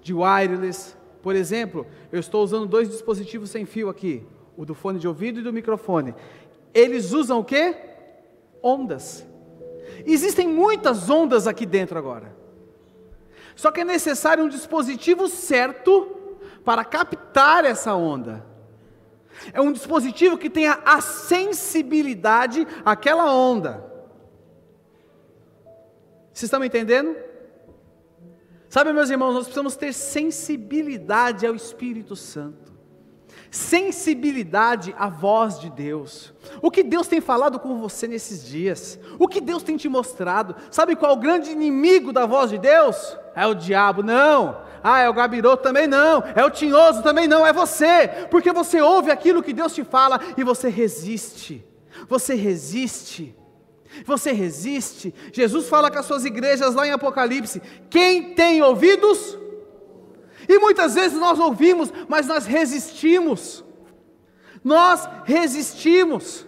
de 0.00 0.14
wireless. 0.14 0.99
Por 1.22 1.36
exemplo, 1.36 1.86
eu 2.10 2.20
estou 2.20 2.42
usando 2.42 2.66
dois 2.66 2.88
dispositivos 2.88 3.50
sem 3.50 3.66
fio 3.66 3.88
aqui, 3.88 4.26
o 4.56 4.64
do 4.64 4.74
fone 4.74 4.98
de 4.98 5.06
ouvido 5.06 5.40
e 5.40 5.42
do 5.42 5.52
microfone. 5.52 6.14
Eles 6.72 7.12
usam 7.12 7.40
o 7.40 7.44
quê? 7.44 7.76
Ondas. 8.62 9.26
Existem 10.06 10.48
muitas 10.48 11.10
ondas 11.10 11.46
aqui 11.46 11.66
dentro 11.66 11.98
agora. 11.98 12.34
Só 13.54 13.70
que 13.70 13.80
é 13.80 13.84
necessário 13.84 14.44
um 14.44 14.48
dispositivo 14.48 15.28
certo 15.28 16.16
para 16.64 16.84
captar 16.84 17.64
essa 17.64 17.94
onda. 17.94 18.46
É 19.52 19.60
um 19.60 19.72
dispositivo 19.72 20.38
que 20.38 20.50
tenha 20.50 20.80
a 20.84 21.00
sensibilidade 21.00 22.66
àquela 22.84 23.32
onda. 23.32 23.84
Vocês 26.32 26.44
estão 26.44 26.60
me 26.60 26.66
entendendo? 26.66 27.16
Sabe, 28.70 28.92
meus 28.92 29.10
irmãos, 29.10 29.34
nós 29.34 29.44
precisamos 29.44 29.76
ter 29.76 29.92
sensibilidade 29.92 31.46
ao 31.46 31.54
Espírito 31.54 32.16
Santo 32.16 32.70
sensibilidade 33.50 34.94
à 34.96 35.08
voz 35.08 35.58
de 35.58 35.68
Deus. 35.70 36.32
O 36.62 36.70
que 36.70 36.82
Deus 36.82 37.08
tem 37.08 37.20
falado 37.20 37.58
com 37.58 37.78
você 37.78 38.06
nesses 38.06 38.46
dias? 38.46 38.98
O 39.18 39.26
que 39.26 39.40
Deus 39.40 39.62
tem 39.62 39.76
te 39.76 39.88
mostrado? 39.88 40.54
Sabe 40.70 40.94
qual 40.94 41.12
é 41.12 41.14
o 41.14 41.20
grande 41.20 41.50
inimigo 41.50 42.12
da 42.12 42.26
voz 42.26 42.50
de 42.50 42.58
Deus? 42.58 43.16
É 43.34 43.46
o 43.46 43.54
diabo, 43.54 44.02
não. 44.02 44.62
Ah, 44.82 45.00
é 45.00 45.08
o 45.08 45.14
gabiroto 45.14 45.62
também 45.62 45.86
não. 45.86 46.22
É 46.34 46.44
o 46.44 46.50
tinhoso 46.50 47.02
também 47.02 47.26
não. 47.26 47.44
É 47.44 47.52
você. 47.52 48.08
Porque 48.30 48.52
você 48.52 48.80
ouve 48.80 49.10
aquilo 49.10 49.42
que 49.42 49.52
Deus 49.52 49.74
te 49.74 49.84
fala 49.84 50.20
e 50.36 50.44
você 50.44 50.68
resiste. 50.68 51.64
Você 52.08 52.34
resiste. 52.34 53.34
Você 54.04 54.32
resiste. 54.32 55.14
Jesus 55.32 55.68
fala 55.68 55.90
com 55.90 55.98
as 55.98 56.06
suas 56.06 56.24
igrejas 56.24 56.74
lá 56.74 56.86
em 56.86 56.92
Apocalipse: 56.92 57.60
quem 57.88 58.34
tem 58.34 58.62
ouvidos, 58.62 59.38
e 60.48 60.58
muitas 60.58 60.94
vezes 60.94 61.18
nós 61.18 61.38
ouvimos, 61.38 61.92
mas 62.08 62.26
nós 62.26 62.46
resistimos. 62.46 63.64
Nós 64.64 65.08
resistimos. 65.24 66.46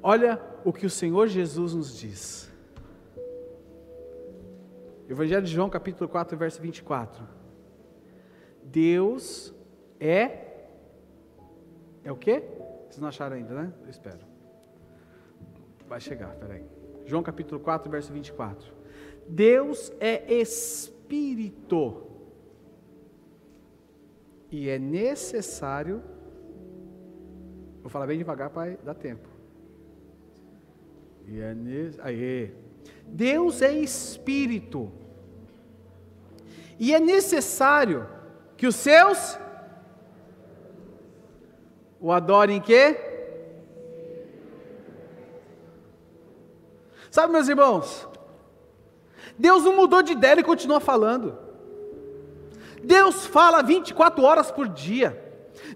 Olha 0.00 0.40
o 0.64 0.72
que 0.72 0.86
o 0.86 0.90
Senhor 0.90 1.26
Jesus 1.26 1.74
nos 1.74 1.98
diz. 1.98 2.50
Evangelho 5.08 5.44
de 5.44 5.52
João, 5.52 5.68
capítulo 5.68 6.08
4, 6.08 6.36
verso 6.36 6.62
24. 6.62 7.26
Deus 8.62 9.52
é. 9.98 10.51
É 12.04 12.10
o 12.10 12.16
quê? 12.16 12.42
Vocês 12.88 12.98
não 12.98 13.08
acharam 13.08 13.36
ainda, 13.36 13.54
né? 13.54 13.72
Eu 13.84 13.90
espero. 13.90 14.20
Vai 15.88 16.00
chegar, 16.00 16.34
peraí. 16.36 16.64
João 17.04 17.22
capítulo 17.22 17.60
4, 17.60 17.90
verso 17.90 18.12
24. 18.12 18.72
Deus 19.28 19.92
é 20.00 20.32
espírito. 20.32 22.06
E 24.50 24.68
é 24.68 24.78
necessário. 24.78 26.02
Vou 27.80 27.90
falar 27.90 28.06
bem 28.06 28.18
devagar 28.18 28.50
para 28.50 28.76
dar 28.76 28.94
tempo. 28.94 29.28
E 31.26 31.40
é 31.40 31.54
nesse, 31.54 32.00
aí. 32.00 32.54
Deus 33.06 33.62
é 33.62 33.72
espírito. 33.72 34.92
E 36.78 36.94
é 36.94 37.00
necessário 37.00 38.08
que 38.56 38.66
os 38.66 38.76
seus 38.76 39.38
o 42.02 42.10
adorem 42.10 42.56
em 42.56 42.60
quê? 42.60 42.98
Sabe, 47.12 47.32
meus 47.32 47.48
irmãos? 47.48 48.08
Deus 49.38 49.62
não 49.62 49.76
mudou 49.76 50.02
de 50.02 50.12
ideia 50.12 50.40
e 50.40 50.42
continua 50.42 50.80
falando. 50.80 51.38
Deus 52.82 53.24
fala 53.24 53.62
24 53.62 54.24
horas 54.24 54.50
por 54.50 54.68
dia. 54.68 55.21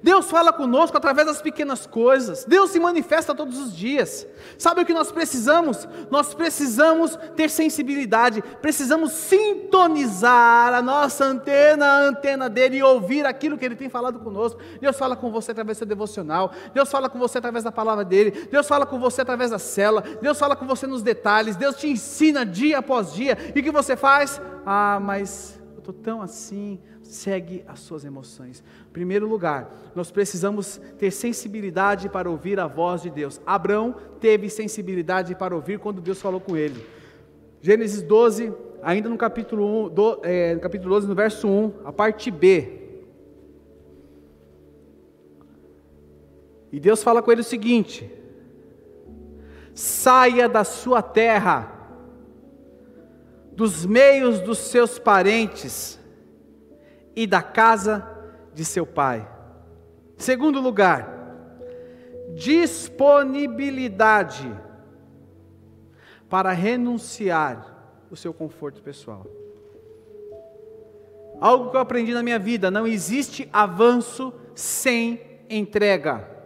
Deus 0.03 0.31
fala 0.31 0.53
conosco 0.53 0.97
através 0.97 1.27
das 1.27 1.43
pequenas 1.43 1.87
coisas. 1.87 2.45
Deus 2.45 2.71
se 2.71 2.81
manifesta 2.81 3.35
todos 3.35 3.59
os 3.59 3.77
dias. 3.77 4.27
Sabe 4.59 4.83
o 4.83 4.87
que 4.87 4.95
nós 4.95 5.11
precisamos? 5.13 5.89
Nós 6.11 6.35
precisamos 6.35 7.19
ter 7.35 7.51
sensibilidade, 7.51 8.43
precisamos 8.61 9.13
sintonizar 9.13 10.75
a 10.75 10.83
nossa 10.83 11.25
antena, 11.25 11.87
a 11.87 11.99
antena 12.01 12.49
dele 12.49 12.79
e 12.79 12.83
ouvir 12.83 13.27
aquilo 13.27 13.59
que 13.59 13.65
ele 13.65 13.77
tem 13.77 13.89
falado 13.89 14.19
conosco. 14.21 14.61
Deus 14.81 14.97
fala 14.97 15.17
com 15.17 15.31
você 15.31 15.53
através 15.53 15.77
do 15.77 15.81
seu 15.81 15.87
devocional. 15.87 16.53
Deus 16.75 16.91
fala 16.91 17.09
com 17.09 17.19
você 17.19 17.39
através 17.39 17.65
da 17.65 17.73
palavra 17.73 18.05
dele. 18.05 18.49
Deus 18.51 18.67
fala 18.67 18.87
com 18.87 18.99
você 18.99 19.23
através 19.23 19.51
da 19.51 19.59
cela. 19.59 20.03
Deus 20.21 20.39
fala 20.39 20.57
com 20.57 20.67
você 20.67 20.87
nos 20.87 21.03
detalhes. 21.03 21.57
Deus 21.57 21.77
te 21.77 21.89
ensina 21.89 22.45
dia 22.45 22.79
após 22.79 23.13
dia. 23.13 23.37
E 23.55 23.61
o 23.61 23.63
que 23.63 23.71
você 23.71 23.97
faz? 23.97 24.41
Ah, 24.65 24.99
mas 25.01 25.56
estou 25.87 25.95
tão 25.95 26.21
assim 26.21 26.79
segue 27.03 27.65
as 27.69 27.79
suas 27.81 28.05
emoções. 28.05 28.63
Em 28.89 28.93
primeiro 28.93 29.29
lugar, 29.29 29.93
nós 29.95 30.11
precisamos 30.11 30.81
ter 30.99 31.13
sensibilidade 31.13 32.09
para 32.09 32.29
ouvir 32.29 32.59
a 32.59 32.67
voz 32.67 33.03
de 33.03 33.11
Deus. 33.11 33.41
Abraão 33.47 33.95
teve 34.21 34.51
sensibilidade 34.51 35.35
para 35.37 35.55
ouvir 35.55 35.79
quando 35.79 36.01
Deus 36.01 36.21
falou 36.21 36.41
com 36.41 36.57
ele. 36.57 36.85
Gênesis 37.61 38.03
12, 38.03 38.53
ainda 38.83 39.09
no 39.09 39.17
capítulo, 39.17 39.87
1, 39.87 39.89
do, 39.91 40.21
é, 40.25 40.55
no 40.55 40.61
capítulo 40.61 40.91
12, 40.91 41.07
no 41.07 41.15
verso 41.15 41.49
1, 41.49 41.73
a 41.85 41.93
parte 41.93 42.31
B. 42.31 42.83
E 46.73 46.81
Deus 46.81 47.03
fala 47.03 47.23
com 47.23 47.31
ele 47.31 47.43
o 47.43 47.45
seguinte: 47.45 48.11
saia 49.73 50.49
da 50.49 50.65
sua 50.65 51.01
terra, 51.01 51.76
dos 53.57 53.85
meios 53.85 54.41
dos 54.41 54.59
seus 54.59 54.99
parentes, 54.99 55.99
e 57.17 57.27
da 57.27 57.43
casa 57.43 58.09
de 58.53 58.65
seu 58.65 58.87
pai. 58.87 59.29
Segundo 60.19 60.61
lugar, 60.61 61.09
disponibilidade 62.35 64.55
para 66.29 66.53
renunciar 66.53 67.75
o 68.11 68.17
seu 68.17 68.35
conforto 68.35 68.83
pessoal. 68.83 69.25
Algo 71.41 71.71
que 71.71 71.77
eu 71.77 71.81
aprendi 71.81 72.13
na 72.13 72.23
minha 72.23 72.39
vida: 72.39 72.71
não 72.71 72.87
existe 72.87 73.49
avanço 73.53 74.33
sem 74.55 75.21
entrega. 75.49 76.37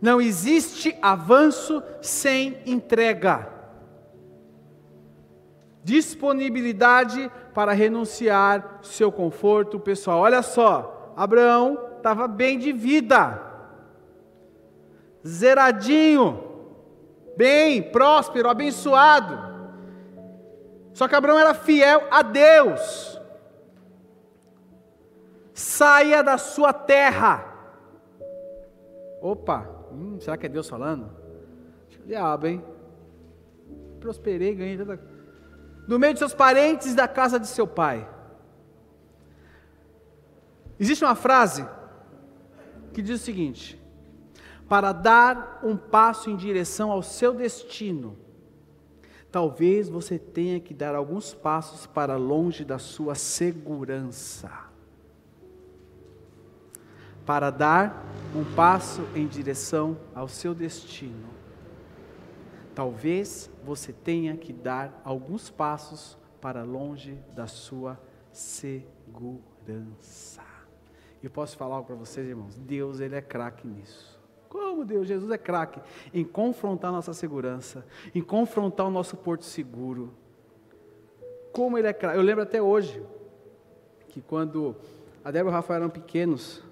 Não 0.00 0.20
existe 0.20 0.96
avanço 1.00 1.80
sem 2.00 2.58
entrega. 2.66 3.48
Disponibilidade 5.84 7.30
para 7.52 7.72
renunciar 7.72 8.78
seu 8.82 9.10
conforto 9.10 9.80
pessoal. 9.80 10.20
Olha 10.20 10.42
só, 10.42 11.12
Abraão 11.16 11.78
estava 11.96 12.26
bem 12.26 12.58
de 12.58 12.72
vida, 12.72 13.40
zeradinho, 15.26 16.42
bem, 17.36 17.82
próspero, 17.82 18.48
abençoado. 18.48 19.52
Só 20.92 21.08
que 21.08 21.14
Abraão 21.14 21.38
era 21.38 21.54
fiel 21.54 22.06
a 22.10 22.22
Deus. 22.22 23.20
Saia 25.54 26.22
da 26.22 26.38
sua 26.38 26.72
terra. 26.72 27.48
Opa, 29.20 29.68
hum, 29.92 30.18
será 30.20 30.36
que 30.36 30.46
é 30.46 30.48
Deus 30.48 30.68
falando? 30.68 31.10
Diabo, 32.04 32.46
hein? 32.46 32.64
Prosperei, 34.00 34.54
ganhei 34.54 34.76
tanta 34.76 34.96
no 35.86 35.98
meio 35.98 36.12
de 36.12 36.18
seus 36.18 36.34
parentes 36.34 36.94
da 36.94 37.08
casa 37.08 37.38
de 37.38 37.46
seu 37.46 37.66
pai. 37.66 38.08
Existe 40.78 41.04
uma 41.04 41.14
frase 41.14 41.66
que 42.92 43.02
diz 43.02 43.20
o 43.20 43.24
seguinte: 43.24 43.80
para 44.68 44.92
dar 44.92 45.60
um 45.62 45.76
passo 45.76 46.30
em 46.30 46.36
direção 46.36 46.90
ao 46.90 47.02
seu 47.02 47.34
destino, 47.34 48.16
talvez 49.30 49.88
você 49.88 50.18
tenha 50.18 50.60
que 50.60 50.74
dar 50.74 50.94
alguns 50.94 51.34
passos 51.34 51.86
para 51.86 52.16
longe 52.16 52.64
da 52.64 52.78
sua 52.78 53.14
segurança. 53.14 54.50
Para 57.24 57.50
dar 57.50 58.04
um 58.34 58.44
passo 58.54 59.06
em 59.14 59.26
direção 59.26 59.96
ao 60.14 60.26
seu 60.26 60.54
destino, 60.54 61.28
talvez 62.74 63.50
você 63.64 63.92
tenha 63.92 64.36
que 64.36 64.52
dar 64.52 65.00
alguns 65.04 65.50
passos 65.50 66.18
para 66.40 66.62
longe 66.62 67.18
da 67.34 67.46
sua 67.46 68.00
segurança. 68.32 69.12
Eu 71.22 71.30
posso 71.30 71.56
falar 71.56 71.82
para 71.82 71.94
vocês, 71.94 72.28
irmãos? 72.28 72.56
Deus, 72.56 72.98
Ele 72.98 73.14
é 73.14 73.20
craque 73.20 73.66
nisso. 73.66 74.20
Como 74.48 74.84
Deus? 74.84 75.06
Jesus 75.06 75.30
é 75.30 75.38
craque 75.38 75.80
em 76.12 76.24
confrontar 76.24 76.90
nossa 76.90 77.14
segurança, 77.14 77.86
em 78.14 78.20
confrontar 78.20 78.86
o 78.86 78.90
nosso 78.90 79.16
porto 79.16 79.44
seguro. 79.44 80.12
Como 81.52 81.78
Ele 81.78 81.86
é 81.86 81.92
craque. 81.92 82.18
Eu 82.18 82.22
lembro 82.22 82.42
até 82.42 82.60
hoje 82.60 83.02
que 84.08 84.20
quando 84.20 84.74
a 85.24 85.30
Débora 85.30 85.50
e 85.50 85.52
o 85.52 85.56
Rafael 85.56 85.80
eram 85.82 85.90
pequenos, 85.90 86.62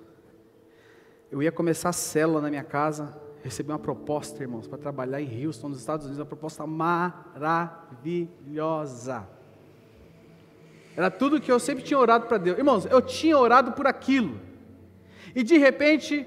eu 1.30 1.40
ia 1.40 1.52
começar 1.52 1.90
a 1.90 1.92
célula 1.92 2.40
na 2.40 2.50
minha 2.50 2.64
casa, 2.64 3.16
recebi 3.42 3.70
uma 3.70 3.79
proposta, 3.79 4.42
irmãos, 4.42 4.66
para 4.66 4.79
trabalhar 4.79 5.20
em 5.20 5.46
Houston, 5.46 5.68
nos 5.68 5.79
Estados 5.79 6.07
Unidos, 6.07 6.20
uma 6.20 6.26
proposta 6.26 6.66
maravilhosa. 6.66 9.29
Era 10.96 11.11
tudo 11.11 11.40
que 11.40 11.50
eu 11.50 11.59
sempre 11.59 11.83
tinha 11.83 11.98
orado 11.98 12.26
para 12.26 12.38
Deus. 12.38 12.59
Irmãos, 12.59 12.85
eu 12.87 13.00
tinha 13.00 13.38
orado 13.38 13.72
por 13.72 13.87
aquilo. 13.87 14.38
E 15.35 15.42
de 15.42 15.57
repente, 15.57 16.26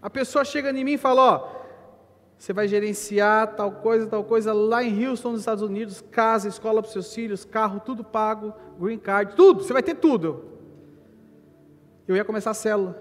a 0.00 0.08
pessoa 0.08 0.44
chega 0.44 0.70
em 0.70 0.84
mim 0.84 0.92
e 0.92 0.98
fala: 0.98 1.34
Ó, 1.34 1.48
você 2.38 2.52
vai 2.52 2.68
gerenciar 2.68 3.56
tal 3.56 3.72
coisa, 3.72 4.06
tal 4.06 4.24
coisa 4.24 4.52
lá 4.52 4.82
em 4.82 5.06
Houston, 5.06 5.32
nos 5.32 5.40
Estados 5.40 5.62
Unidos, 5.62 6.02
casa, 6.10 6.48
escola 6.48 6.80
para 6.80 6.90
seus 6.90 7.12
filhos, 7.12 7.44
carro, 7.44 7.80
tudo 7.80 8.04
pago, 8.04 8.54
green 8.78 8.98
card, 8.98 9.34
tudo, 9.34 9.64
você 9.64 9.72
vai 9.72 9.82
ter 9.82 9.96
tudo. 9.96 10.44
Eu 12.06 12.16
ia 12.16 12.24
começar 12.24 12.52
a 12.52 12.54
célula. 12.54 12.96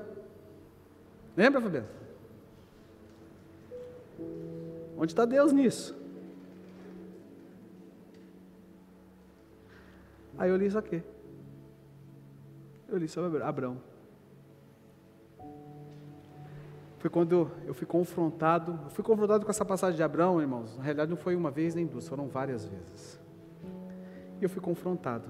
Lembra, 1.36 1.62
Fabiano? 1.62 1.97
Onde 4.98 5.12
está 5.12 5.26
Deus 5.26 5.52
nisso? 5.54 5.96
Aí 10.38 10.50
eu 10.50 10.58
li 10.58 10.66
isso 10.66 10.78
aqui. 10.78 11.04
Eu 12.88 12.98
li 12.98 13.08
sobre 13.08 13.42
Abraão. 13.44 13.82
foi 17.08 17.10
quando 17.10 17.50
eu 17.66 17.74
fui 17.74 17.88
confrontado, 17.88 18.80
eu 18.84 18.90
fui 18.90 19.04
confrontado 19.04 19.46
com 19.46 19.52
essa 19.52 19.64
passagem 19.64 19.96
de 19.96 20.04
Abraão, 20.04 20.42
irmãos. 20.42 20.76
Na 20.78 20.84
realidade 20.84 21.10
não 21.10 21.18
foi 21.18 21.36
uma 21.36 21.50
vez 21.50 21.74
nem 21.74 21.86
duas, 21.86 22.08
foram 22.08 22.28
várias 22.28 22.66
vezes. 22.66 23.20
E 24.42 24.44
eu 24.44 24.50
fui 24.50 24.62
confrontado. 24.62 25.30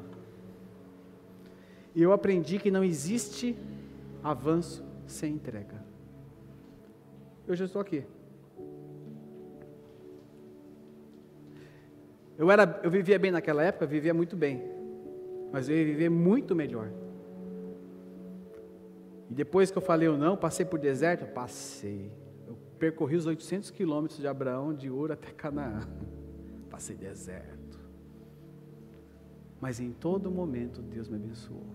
E 1.94 2.02
eu 2.02 2.12
aprendi 2.12 2.58
que 2.58 2.72
não 2.72 2.84
existe 2.84 3.56
avanço 4.24 4.84
sem 5.06 5.34
entrega. 5.34 5.84
Eu 7.46 7.56
já 7.56 7.66
estou 7.66 7.82
aqui. 7.82 8.04
Eu, 12.38 12.52
era, 12.52 12.80
eu 12.84 12.92
vivia 12.92 13.18
bem 13.18 13.32
naquela 13.32 13.64
época, 13.64 13.86
vivia 13.88 14.14
muito 14.14 14.36
bem. 14.36 14.64
Mas 15.52 15.68
eu 15.68 15.76
ia 15.76 15.86
viver 15.86 16.10
muito 16.10 16.56
melhor. 16.56 16.92
E 19.30 19.34
depois 19.34 19.72
que 19.72 19.78
eu 19.78 19.82
falei 19.82 20.08
ou 20.08 20.18
não, 20.18 20.38
passei 20.38 20.66
por 20.66 20.80
deserto? 20.80 21.26
Passei. 21.34 22.12
Eu 22.48 22.56
percorri 22.78 23.16
os 23.16 23.26
800 23.26 23.72
quilômetros 23.72 24.20
de 24.20 24.28
Abraão, 24.28 24.74
de 24.74 24.90
Ur 24.90 25.12
até 25.12 25.32
Canaã. 25.32 25.82
Passei 26.70 26.96
deserto. 26.96 27.80
Mas 29.60 29.80
em 29.80 29.92
todo 29.92 30.30
momento 30.30 30.82
Deus 30.82 31.10
me 31.10 31.16
abençoou. 31.16 31.66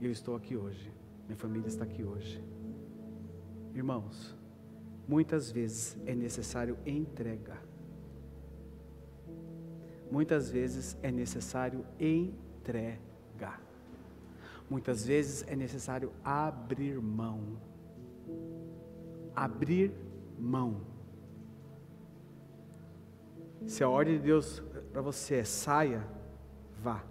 E 0.00 0.06
eu 0.06 0.12
estou 0.12 0.36
aqui 0.36 0.56
hoje. 0.56 0.92
Minha 1.26 1.36
família 1.36 1.66
está 1.66 1.84
aqui 1.84 2.04
hoje. 2.04 2.42
Irmãos, 3.74 4.36
muitas 5.08 5.50
vezes 5.50 5.96
é 6.06 6.14
necessário 6.14 6.78
entrega. 6.86 7.56
Muitas 10.12 10.50
vezes 10.50 10.94
é 11.02 11.10
necessário 11.10 11.86
entregar. 11.98 13.62
Muitas 14.68 15.06
vezes 15.06 15.42
é 15.48 15.56
necessário 15.56 16.12
abrir 16.22 17.00
mão. 17.00 17.58
Abrir 19.34 19.90
mão. 20.38 20.82
Se 23.66 23.82
a 23.82 23.88
ordem 23.88 24.18
de 24.18 24.24
Deus 24.24 24.62
para 24.92 25.00
você 25.00 25.36
é 25.36 25.44
saia, 25.44 26.06
vá. 26.78 27.02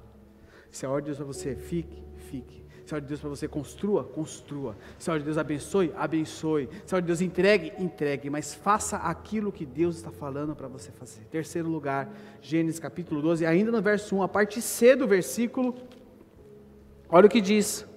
Se 0.69 0.85
a 0.85 0.89
ordem 0.91 1.05
de 1.05 1.17
Deus 1.17 1.17
para 1.17 1.25
você 1.25 1.49
é 1.53 1.55
fique, 1.55 2.03
fique. 2.29 2.63
Se 2.91 2.95
a 2.95 2.97
ordem 2.97 3.05
de 3.05 3.09
Deus 3.09 3.21
para 3.21 3.29
você 3.29 3.47
construa, 3.47 4.03
construa. 4.03 4.75
Se 4.99 5.09
a 5.09 5.13
ordem 5.13 5.23
de 5.23 5.27
Deus 5.27 5.37
abençoe, 5.37 5.93
abençoe. 5.95 6.67
Se 6.85 6.93
a 6.93 6.97
ordem 6.97 7.05
de 7.05 7.07
Deus 7.07 7.21
entregue, 7.21 7.71
entregue. 7.79 8.29
Mas 8.29 8.53
faça 8.53 8.97
aquilo 8.97 9.49
que 9.49 9.65
Deus 9.65 9.95
está 9.95 10.11
falando 10.11 10.53
para 10.53 10.67
você 10.67 10.91
fazer. 10.91 11.21
Terceiro 11.31 11.69
lugar, 11.69 12.09
Gênesis 12.41 12.81
capítulo 12.81 13.21
12, 13.21 13.45
ainda 13.45 13.71
no 13.71 13.81
verso 13.81 14.17
1, 14.17 14.23
a 14.23 14.27
parte 14.27 14.61
C 14.61 14.93
do 14.93 15.07
versículo 15.07 15.73
Olha 17.07 17.27
o 17.27 17.29
que 17.29 17.39
diz: 17.39 17.87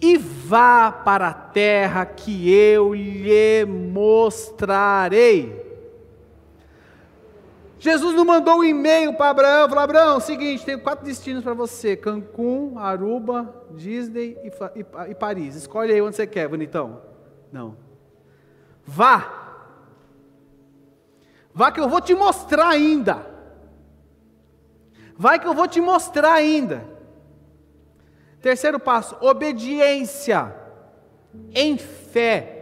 E 0.00 0.16
vá 0.16 0.90
para 0.90 1.28
a 1.28 1.34
terra 1.34 2.06
que 2.06 2.50
eu 2.50 2.94
lhe 2.94 3.66
mostrarei. 3.66 5.71
Jesus 7.82 8.14
não 8.14 8.24
mandou 8.24 8.60
um 8.60 8.64
e-mail 8.64 9.12
para 9.12 9.30
Abraão, 9.30 9.68
falou: 9.68 9.82
Abraão, 9.82 10.20
seguinte, 10.20 10.64
tenho 10.64 10.78
quatro 10.78 11.04
destinos 11.04 11.42
para 11.42 11.52
você: 11.52 11.96
Cancún, 11.96 12.78
Aruba, 12.78 13.52
Disney 13.72 14.38
e, 14.44 14.78
e, 14.78 15.10
e 15.10 15.14
Paris. 15.16 15.56
Escolhe 15.56 15.92
aí 15.92 16.00
onde 16.00 16.14
você 16.14 16.24
quer, 16.24 16.46
bonitão. 16.46 17.02
Não. 17.50 17.76
Vá. 18.84 19.64
Vá 21.52 21.72
que 21.72 21.80
eu 21.80 21.88
vou 21.88 22.00
te 22.00 22.14
mostrar 22.14 22.68
ainda. 22.68 23.26
Vai 25.16 25.40
que 25.40 25.48
eu 25.48 25.52
vou 25.52 25.66
te 25.66 25.80
mostrar 25.80 26.34
ainda. 26.34 26.84
Terceiro 28.40 28.78
passo, 28.78 29.16
obediência 29.20 30.54
em 31.52 31.76
fé, 31.76 32.61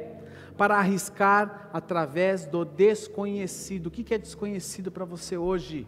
para 0.61 0.77
arriscar 0.77 1.71
através 1.73 2.45
do 2.45 2.67
desconhecido. 2.67 3.87
O 3.87 3.91
que 3.91 4.13
é 4.13 4.19
desconhecido 4.19 4.93
para 4.93 5.07
você 5.07 5.39
hoje? 5.39 5.87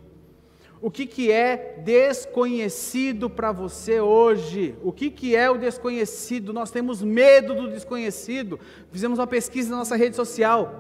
O 0.80 0.90
que, 0.90 1.04
que 1.04 1.30
é 1.30 1.78
desconhecido 1.84 3.28
para 3.28 3.52
você 3.52 4.00
hoje? 4.00 4.74
O 4.82 4.90
que, 4.90 5.10
que 5.10 5.36
é 5.36 5.50
o 5.50 5.58
desconhecido? 5.58 6.54
Nós 6.54 6.70
temos 6.70 7.02
medo 7.02 7.54
do 7.54 7.68
desconhecido. 7.68 8.58
Fizemos 8.90 9.18
uma 9.18 9.26
pesquisa 9.26 9.70
na 9.70 9.76
nossa 9.76 9.94
rede 9.94 10.16
social, 10.16 10.74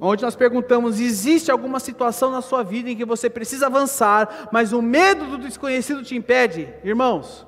onde 0.00 0.24
nós 0.24 0.34
perguntamos: 0.34 0.98
existe 0.98 1.52
alguma 1.52 1.78
situação 1.78 2.32
na 2.32 2.42
sua 2.42 2.64
vida 2.64 2.90
em 2.90 2.96
que 2.96 3.04
você 3.04 3.30
precisa 3.30 3.66
avançar, 3.66 4.48
mas 4.50 4.72
o 4.72 4.82
medo 4.82 5.28
do 5.28 5.38
desconhecido 5.38 6.02
te 6.02 6.16
impede? 6.16 6.74
Irmãos, 6.82 7.46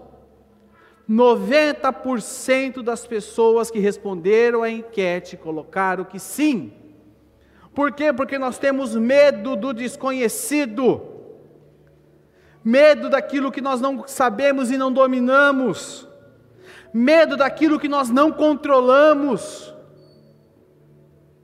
90% 1.09 2.83
das 2.83 3.07
pessoas 3.07 3.71
que 3.71 3.79
responderam 3.79 4.63
à 4.63 4.71
enquete 4.71 5.37
colocaram 5.37 6.05
que 6.05 6.19
sim. 6.19 6.73
Por 7.75 7.93
quê? 7.93 8.13
Porque 8.13 8.39
nós 8.39 8.59
temos 8.59 8.97
medo 8.97 9.55
do 9.55 9.73
desconhecido, 9.73 11.03
medo 12.65 13.09
daquilo 13.09 13.53
que 13.53 13.61
nós 13.61 13.81
não 13.81 14.07
sabemos 14.09 14.71
e 14.71 14.77
não 14.77 14.91
dominamos, 14.91 16.09
medo 16.93 17.37
daquilo 17.37 17.79
que 17.79 17.89
nós 17.89 18.11
não 18.11 18.33
controlamos. 18.33 19.73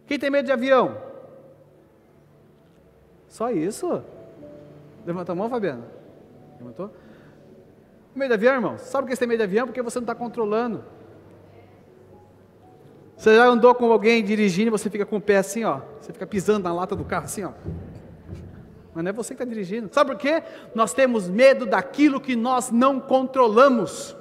Quem 0.06 0.18
tem 0.18 0.30
medo 0.30 0.46
de 0.46 0.52
avião? 0.52 0.96
Só 3.28 3.50
isso? 3.50 4.02
Levanta 5.06 5.32
a 5.32 5.34
mão, 5.34 5.48
Fabiana. 5.48 5.84
Levantou? 6.58 6.90
Meio 8.14 8.28
de 8.28 8.34
avião, 8.34 8.54
irmão? 8.54 8.78
Sabe 8.78 9.04
o 9.04 9.06
que 9.06 9.14
é 9.14 9.16
ter 9.16 9.26
medo 9.26 9.38
de 9.38 9.44
avião? 9.44 9.66
Porque 9.66 9.80
você 9.80 9.98
não 9.98 10.04
está 10.04 10.14
controlando. 10.14 10.84
Você 13.16 13.36
já 13.36 13.46
andou 13.46 13.74
com 13.74 13.90
alguém 13.90 14.22
dirigindo 14.22 14.68
e 14.68 14.70
você 14.70 14.90
fica 14.90 15.06
com 15.06 15.16
o 15.16 15.20
pé 15.20 15.38
assim, 15.38 15.64
ó. 15.64 15.80
Você 16.00 16.12
fica 16.12 16.26
pisando 16.26 16.64
na 16.64 16.74
lata 16.74 16.94
do 16.94 17.04
carro 17.04 17.24
assim, 17.24 17.44
ó. 17.44 17.52
Mas 18.94 19.04
não 19.04 19.08
é 19.08 19.12
você 19.12 19.34
que 19.34 19.42
está 19.42 19.44
dirigindo. 19.44 19.88
Sabe 19.92 20.10
por 20.10 20.18
quê? 20.18 20.42
Nós 20.74 20.92
temos 20.92 21.28
medo 21.28 21.64
daquilo 21.64 22.20
que 22.20 22.36
nós 22.36 22.70
não 22.70 23.00
controlamos. 23.00 24.14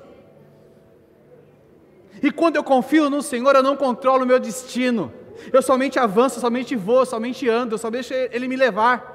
E 2.23 2.31
quando 2.31 2.55
eu 2.55 2.63
confio 2.63 3.09
no 3.09 3.21
Senhor, 3.21 3.55
eu 3.55 3.63
não 3.63 3.75
controlo 3.75 4.23
o 4.23 4.27
meu 4.27 4.39
destino. 4.39 5.11
Eu 5.51 5.61
somente 5.61 5.97
avanço, 5.97 6.39
somente 6.39 6.75
vou, 6.75 7.05
somente 7.05 7.49
ando, 7.49 7.73
eu 7.73 7.79
só 7.79 7.89
deixo 7.89 8.13
Ele 8.13 8.47
me 8.47 8.55
levar. 8.55 9.11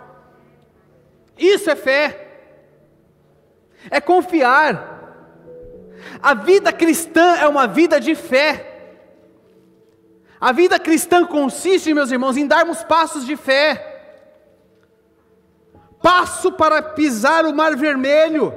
Isso 1.39 1.71
é 1.71 1.77
fé 1.77 2.26
é 3.91 4.01
confiar. 4.01 4.95
A 6.23 6.35
vida 6.35 6.73
cristã 6.73 7.37
é 7.37 7.47
uma 7.47 7.67
vida 7.67 8.01
de 8.01 8.15
fé. 8.15 8.73
A 10.41 10.53
vida 10.53 10.79
cristã 10.79 11.25
consiste, 11.25 11.95
meus 11.95 12.11
irmãos, 12.11 12.37
em 12.37 12.47
darmos 12.47 12.83
passos 12.85 13.25
de 13.25 13.37
fé. 13.37 13.95
Passo 16.03 16.53
para 16.53 16.83
pisar 16.83 17.45
o 17.45 17.55
mar 17.55 17.75
vermelho. 17.77 18.55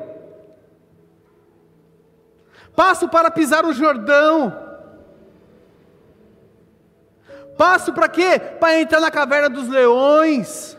Passo 2.75 3.09
para 3.09 3.31
pisar 3.31 3.65
o 3.65 3.73
Jordão. 3.73 4.67
Passo 7.57 7.91
para 7.91 8.07
quê? 8.07 8.39
Para 8.39 8.79
entrar 8.79 9.01
na 9.01 9.11
caverna 9.11 9.49
dos 9.49 9.67
leões. 9.67 10.78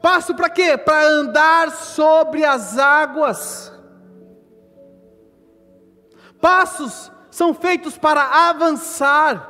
Passo 0.00 0.34
para 0.34 0.48
quê? 0.48 0.76
Para 0.76 1.04
andar 1.06 1.70
sobre 1.70 2.44
as 2.44 2.78
águas. 2.78 3.72
Passos 6.40 7.12
são 7.30 7.52
feitos 7.52 7.98
para 7.98 8.48
avançar. 8.48 9.48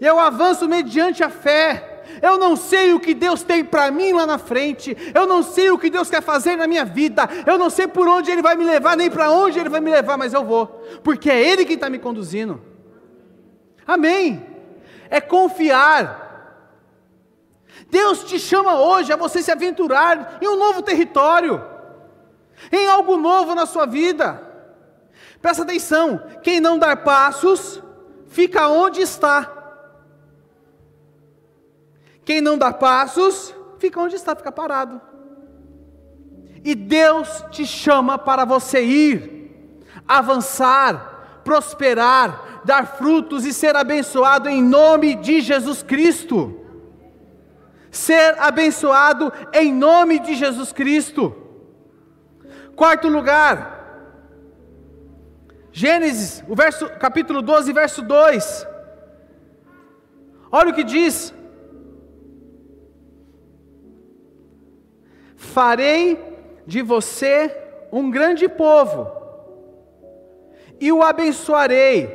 Eu 0.00 0.18
avanço 0.18 0.68
mediante 0.68 1.22
a 1.22 1.28
fé. 1.28 1.90
Eu 2.20 2.38
não 2.38 2.56
sei 2.56 2.92
o 2.92 3.00
que 3.00 3.14
Deus 3.14 3.42
tem 3.42 3.64
para 3.64 3.90
mim 3.90 4.12
lá 4.12 4.26
na 4.26 4.38
frente. 4.38 4.96
Eu 5.14 5.26
não 5.26 5.42
sei 5.42 5.70
o 5.70 5.78
que 5.78 5.90
Deus 5.90 6.10
quer 6.10 6.22
fazer 6.22 6.56
na 6.56 6.66
minha 6.66 6.84
vida. 6.84 7.28
Eu 7.46 7.58
não 7.58 7.70
sei 7.70 7.86
por 7.86 8.08
onde 8.08 8.30
Ele 8.30 8.42
vai 8.42 8.56
me 8.56 8.64
levar, 8.64 8.96
nem 8.96 9.10
para 9.10 9.30
onde 9.30 9.58
Ele 9.58 9.68
vai 9.68 9.80
me 9.80 9.90
levar, 9.90 10.16
mas 10.16 10.32
eu 10.32 10.44
vou, 10.44 10.66
porque 11.04 11.30
é 11.30 11.40
Ele 11.40 11.64
quem 11.64 11.74
está 11.74 11.88
me 11.88 11.98
conduzindo. 11.98 12.60
Amém. 13.86 14.44
É 15.08 15.20
confiar 15.20 16.21
Deus 17.92 18.24
te 18.24 18.38
chama 18.38 18.80
hoje 18.80 19.12
a 19.12 19.16
você 19.16 19.42
se 19.42 19.52
aventurar 19.52 20.38
em 20.40 20.48
um 20.48 20.56
novo 20.56 20.80
território, 20.80 21.62
em 22.72 22.86
algo 22.86 23.18
novo 23.18 23.54
na 23.54 23.66
sua 23.66 23.84
vida. 23.84 24.42
Presta 25.42 25.62
atenção: 25.62 26.22
quem 26.42 26.58
não 26.58 26.78
dar 26.78 27.04
passos, 27.04 27.82
fica 28.28 28.66
onde 28.68 29.02
está. 29.02 29.52
Quem 32.24 32.40
não 32.40 32.56
dá 32.56 32.72
passos, 32.72 33.54
fica 33.78 34.00
onde 34.00 34.16
está, 34.16 34.34
fica 34.34 34.50
parado. 34.50 34.98
E 36.64 36.74
Deus 36.74 37.44
te 37.50 37.66
chama 37.66 38.16
para 38.16 38.46
você 38.46 38.82
ir, 38.82 39.84
avançar, 40.08 41.42
prosperar, 41.44 42.62
dar 42.64 42.86
frutos 42.96 43.44
e 43.44 43.52
ser 43.52 43.76
abençoado 43.76 44.48
em 44.48 44.62
nome 44.62 45.14
de 45.14 45.42
Jesus 45.42 45.82
Cristo 45.82 46.61
ser 47.92 48.40
abençoado 48.40 49.30
em 49.52 49.72
nome 49.72 50.18
de 50.18 50.34
Jesus 50.34 50.72
Cristo. 50.72 51.36
Quarto 52.74 53.06
lugar, 53.06 53.82
Gênesis, 55.70 56.42
o 56.48 56.56
verso, 56.56 56.88
capítulo 56.98 57.42
12, 57.42 57.70
verso 57.72 58.00
2. 58.00 58.66
Olha 60.50 60.70
o 60.70 60.74
que 60.74 60.82
diz: 60.82 61.34
Farei 65.36 66.18
de 66.66 66.80
você 66.80 67.54
um 67.92 68.10
grande 68.10 68.48
povo, 68.48 69.10
e 70.80 70.90
o 70.90 71.02
abençoarei, 71.02 72.08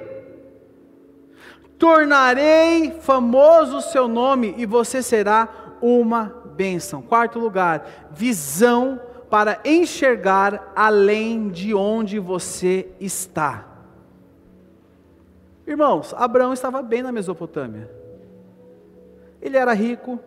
tornarei 1.77 2.91
famoso 2.99 3.77
o 3.77 3.81
seu 3.81 4.07
nome, 4.07 4.55
e 4.57 4.65
você 4.65 5.03
será 5.03 5.66
uma 5.81 6.33
bênção. 6.55 7.01
Quarto 7.01 7.39
lugar, 7.39 8.09
visão 8.11 8.99
para 9.29 9.59
enxergar 9.65 10.71
além 10.75 11.49
de 11.49 11.73
onde 11.73 12.19
você 12.19 12.87
está. 12.99 13.65
Irmãos, 15.65 16.13
Abraão 16.13 16.53
estava 16.53 16.81
bem 16.81 17.01
na 17.03 17.11
Mesopotâmia. 17.11 17.91
Ele 19.41 19.57
era 19.57 19.73
rico. 19.73 20.19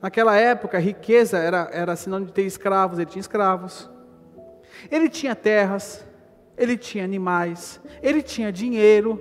Naquela 0.00 0.34
época, 0.36 0.78
riqueza 0.78 1.36
era, 1.36 1.68
era 1.72 1.94
sinônimo 1.94 2.28
de 2.28 2.32
ter 2.32 2.42
escravos, 2.42 2.98
ele 2.98 3.10
tinha 3.10 3.20
escravos. 3.20 3.90
Ele 4.90 5.10
tinha 5.10 5.34
terras, 5.34 6.06
ele 6.56 6.78
tinha 6.78 7.04
animais, 7.04 7.80
ele 8.02 8.22
tinha 8.22 8.50
dinheiro. 8.50 9.20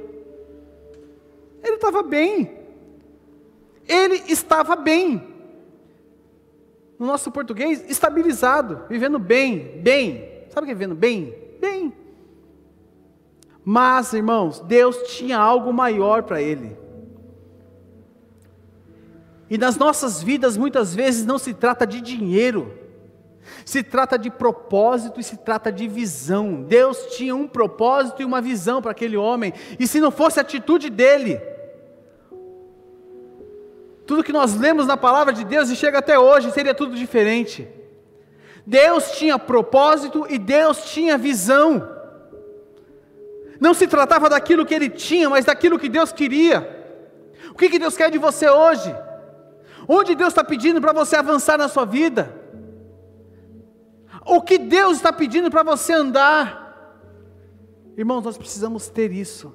Ele 1.62 1.76
estava 1.76 2.02
bem. 2.02 2.59
Ele 3.90 4.24
estava 4.28 4.76
bem 4.76 5.28
no 7.00 7.08
nosso 7.08 7.32
português, 7.32 7.84
estabilizado, 7.90 8.84
vivendo 8.88 9.18
bem, 9.18 9.82
bem. 9.82 10.46
Sabe 10.50 10.62
o 10.62 10.66
que 10.66 10.72
é 10.72 10.76
vivendo 10.76 10.94
bem? 10.94 11.34
Bem. 11.60 11.94
Mas, 13.66 14.14
irmãos, 14.14 14.60
Deus 14.60 14.98
tinha 15.14 15.38
algo 15.38 15.74
maior 15.74 16.24
para 16.24 16.42
ele. 16.42 16.78
E 19.50 19.58
nas 19.58 19.78
nossas 19.78 20.22
vidas, 20.22 20.56
muitas 20.56 20.94
vezes, 20.94 21.26
não 21.26 21.40
se 21.40 21.54
trata 21.54 21.88
de 21.88 22.02
dinheiro, 22.02 22.78
se 23.66 23.82
trata 23.82 24.18
de 24.18 24.30
propósito 24.30 25.20
e 25.20 25.24
se 25.24 25.38
trata 25.38 25.72
de 25.72 25.88
visão. 25.88 26.62
Deus 26.64 27.16
tinha 27.16 27.36
um 27.36 27.48
propósito 27.48 28.22
e 28.22 28.26
uma 28.26 28.42
visão 28.42 28.82
para 28.82 28.92
aquele 28.92 29.18
homem, 29.18 29.54
e 29.80 29.88
se 29.88 30.00
não 30.00 30.12
fosse 30.12 30.38
a 30.38 30.42
atitude 30.42 30.90
dele, 30.90 31.42
tudo 34.10 34.24
que 34.24 34.34
nós 34.34 34.56
lemos 34.56 34.88
na 34.88 34.98
palavra 34.98 35.32
de 35.32 35.46
Deus 35.46 35.70
e 35.70 35.76
chega 35.76 36.00
até 36.00 36.18
hoje 36.18 36.52
seria 36.52 36.74
tudo 36.74 36.96
diferente. 36.96 37.68
Deus 38.66 39.12
tinha 39.12 39.38
propósito 39.38 40.26
e 40.28 40.40
Deus 40.40 40.86
tinha 40.86 41.16
visão. 41.16 41.88
Não 43.60 43.72
se 43.72 43.86
tratava 43.86 44.28
daquilo 44.28 44.66
que 44.66 44.74
ele 44.74 44.90
tinha, 44.90 45.30
mas 45.30 45.46
daquilo 45.46 45.78
que 45.78 45.88
Deus 45.88 46.12
queria. 46.12 46.58
O 47.52 47.54
que, 47.54 47.70
que 47.70 47.78
Deus 47.78 47.96
quer 47.96 48.10
de 48.10 48.18
você 48.18 48.50
hoje? 48.50 48.92
Onde 49.88 50.16
Deus 50.16 50.30
está 50.30 50.44
pedindo 50.44 50.82
para 50.82 50.92
você 50.92 51.16
avançar 51.16 51.60
na 51.60 51.68
sua 51.68 51.86
vida? 51.86 52.36
O 54.26 54.42
que 54.42 54.58
Deus 54.58 54.98
está 54.98 55.14
pedindo 55.14 55.52
para 55.52 55.62
você 55.62 55.94
andar? 55.94 57.06
Irmãos, 57.96 58.24
nós 58.24 58.40
precisamos 58.40 58.90
ter 58.90 59.12
isso, 59.12 59.54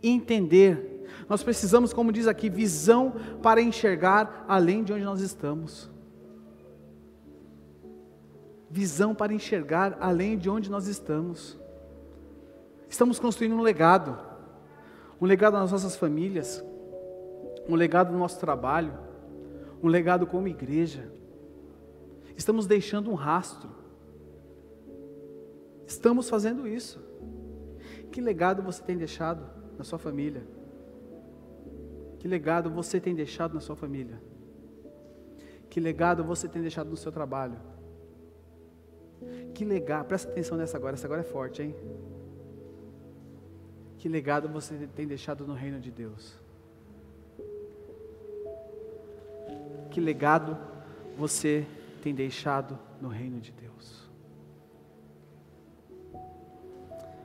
entender 0.00 0.99
nós 1.30 1.44
precisamos, 1.44 1.92
como 1.92 2.10
diz 2.10 2.26
aqui, 2.26 2.50
visão 2.50 3.14
para 3.40 3.62
enxergar 3.62 4.44
além 4.48 4.82
de 4.82 4.92
onde 4.92 5.04
nós 5.04 5.20
estamos. 5.20 5.88
Visão 8.68 9.14
para 9.14 9.32
enxergar 9.32 9.96
além 10.00 10.36
de 10.36 10.50
onde 10.50 10.68
nós 10.68 10.88
estamos. 10.88 11.56
Estamos 12.88 13.20
construindo 13.20 13.54
um 13.54 13.60
legado, 13.60 14.18
um 15.20 15.24
legado 15.24 15.52
nas 15.52 15.70
nossas 15.70 15.94
famílias, 15.94 16.64
um 17.68 17.76
legado 17.76 18.10
no 18.10 18.18
nosso 18.18 18.40
trabalho, 18.40 18.92
um 19.80 19.86
legado 19.86 20.26
como 20.26 20.48
igreja. 20.48 21.12
Estamos 22.36 22.66
deixando 22.66 23.08
um 23.08 23.14
rastro. 23.14 23.70
Estamos 25.86 26.28
fazendo 26.28 26.66
isso. 26.66 27.00
Que 28.10 28.20
legado 28.20 28.64
você 28.64 28.82
tem 28.82 28.96
deixado 28.96 29.48
na 29.78 29.84
sua 29.84 29.98
família? 29.98 30.58
Que 32.20 32.28
legado 32.28 32.68
você 32.68 33.00
tem 33.00 33.14
deixado 33.14 33.54
na 33.54 33.60
sua 33.60 33.74
família? 33.74 34.20
Que 35.70 35.80
legado 35.80 36.22
você 36.22 36.46
tem 36.46 36.60
deixado 36.60 36.90
no 36.90 36.96
seu 36.96 37.10
trabalho? 37.10 37.56
Que 39.54 39.64
legado, 39.64 40.06
presta 40.06 40.30
atenção 40.30 40.58
nessa 40.58 40.76
agora, 40.76 40.94
essa 40.94 41.06
agora 41.06 41.22
é 41.22 41.24
forte, 41.24 41.62
hein? 41.62 41.74
Que 43.96 44.06
legado 44.06 44.50
você 44.50 44.86
tem 44.94 45.06
deixado 45.06 45.46
no 45.46 45.54
reino 45.54 45.80
de 45.80 45.90
Deus? 45.90 46.38
Que 49.90 49.98
legado 49.98 50.58
você 51.16 51.66
tem 52.02 52.14
deixado 52.14 52.78
no 53.00 53.08
reino 53.08 53.40
de 53.40 53.50
Deus? 53.50 54.10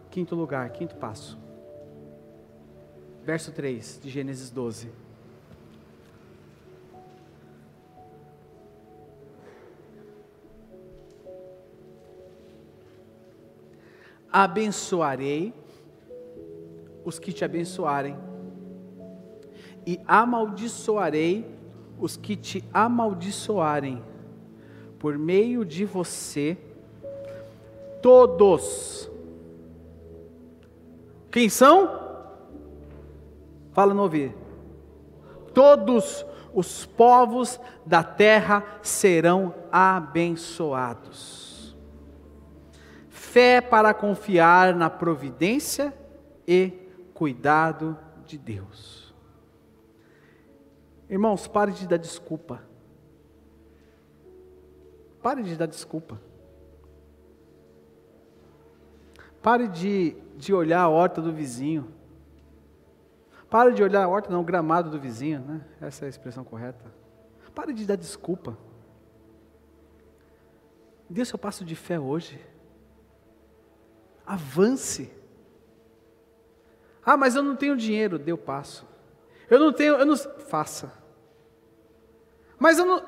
Quinto 0.09 0.35
lugar, 0.35 0.69
quinto 0.69 0.95
passo 0.95 1.44
verso 3.25 3.51
3 3.51 3.99
de 4.03 4.09
Gênesis 4.11 4.51
12. 4.51 4.87
Abençoarei 14.31 15.53
os 17.03 17.17
que 17.17 17.33
te 17.33 17.43
abençoarem, 17.43 18.15
e 19.87 19.99
amaldiçoarei 20.07 21.45
os 21.99 22.17
que 22.17 22.35
te 22.35 22.63
amaldiçoarem, 22.71 24.03
por 24.99 25.17
meio 25.17 25.65
de 25.65 25.83
você, 25.83 26.57
todos. 28.03 29.09
Quem 31.31 31.49
são? 31.49 32.04
Fala 33.75 33.93
ouvir. 34.01 34.33
Todos 35.53 36.25
os 36.53 36.85
povos 36.85 37.59
da 37.85 38.01
terra 38.01 38.63
serão 38.81 39.53
abençoados. 39.69 41.75
Fé 43.09 43.59
para 43.59 43.93
confiar 43.93 44.73
na 44.73 44.89
providência 44.89 45.93
e 46.47 46.71
cuidado 47.13 47.99
de 48.25 48.37
Deus. 48.37 49.13
Irmãos, 51.09 51.45
pare 51.45 51.73
de 51.73 51.85
dar 51.85 51.97
desculpa. 51.97 52.63
Pare 55.21 55.43
de 55.43 55.53
dar 55.53 55.67
desculpa. 55.67 56.21
Pare 59.41 59.67
de, 59.67 60.15
de 60.37 60.53
olhar 60.53 60.79
a 60.79 60.87
horta 60.87 61.21
do 61.21 61.33
vizinho. 61.33 61.93
Pare 63.49 63.73
de 63.73 63.83
olhar 63.83 64.03
a 64.03 64.07
horta, 64.07 64.31
não, 64.31 64.41
o 64.41 64.43
gramado 64.43 64.89
do 64.89 64.99
vizinho, 64.99 65.39
né? 65.39 65.61
Essa 65.79 66.05
é 66.05 66.07
a 66.07 66.09
expressão 66.09 66.43
correta. 66.43 66.85
Pare 67.53 67.73
de 67.73 67.85
dar 67.85 67.95
desculpa. 67.95 68.57
Dê 71.09 71.23
seu 71.23 71.37
passo 71.37 71.63
de 71.63 71.75
fé 71.75 71.99
hoje. 71.99 72.39
Avance. 74.25 75.09
Ah, 77.05 77.15
mas 77.15 77.35
eu 77.35 77.43
não 77.43 77.55
tenho 77.55 77.77
dinheiro, 77.77 78.19
dê 78.19 78.33
o 78.33 78.37
passo. 78.37 78.85
Eu 79.49 79.59
não 79.59 79.71
tenho, 79.71 79.93
eu 79.95 80.05
não. 80.05 80.17
Faça. 80.17 80.91
Mas 82.57 82.77
eu 82.79 82.85
não. 82.85 83.05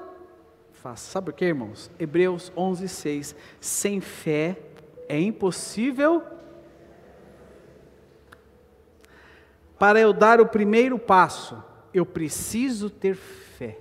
Faça. 0.71 1.11
Sabe 1.11 1.25
por 1.25 1.33
quê, 1.33 1.45
irmãos? 1.45 1.91
Hebreus 1.99 2.51
11, 2.55 2.87
6. 2.87 3.35
Sem 3.59 3.99
fé 3.99 4.57
é 5.09 5.19
impossível 5.19 6.23
Para 9.79 9.99
eu 9.99 10.11
dar 10.11 10.41
o 10.41 10.47
primeiro 10.47 10.97
passo, 10.97 11.63
eu 11.93 12.05
preciso 12.05 12.89
ter 12.89 13.15
fé. 13.15 13.79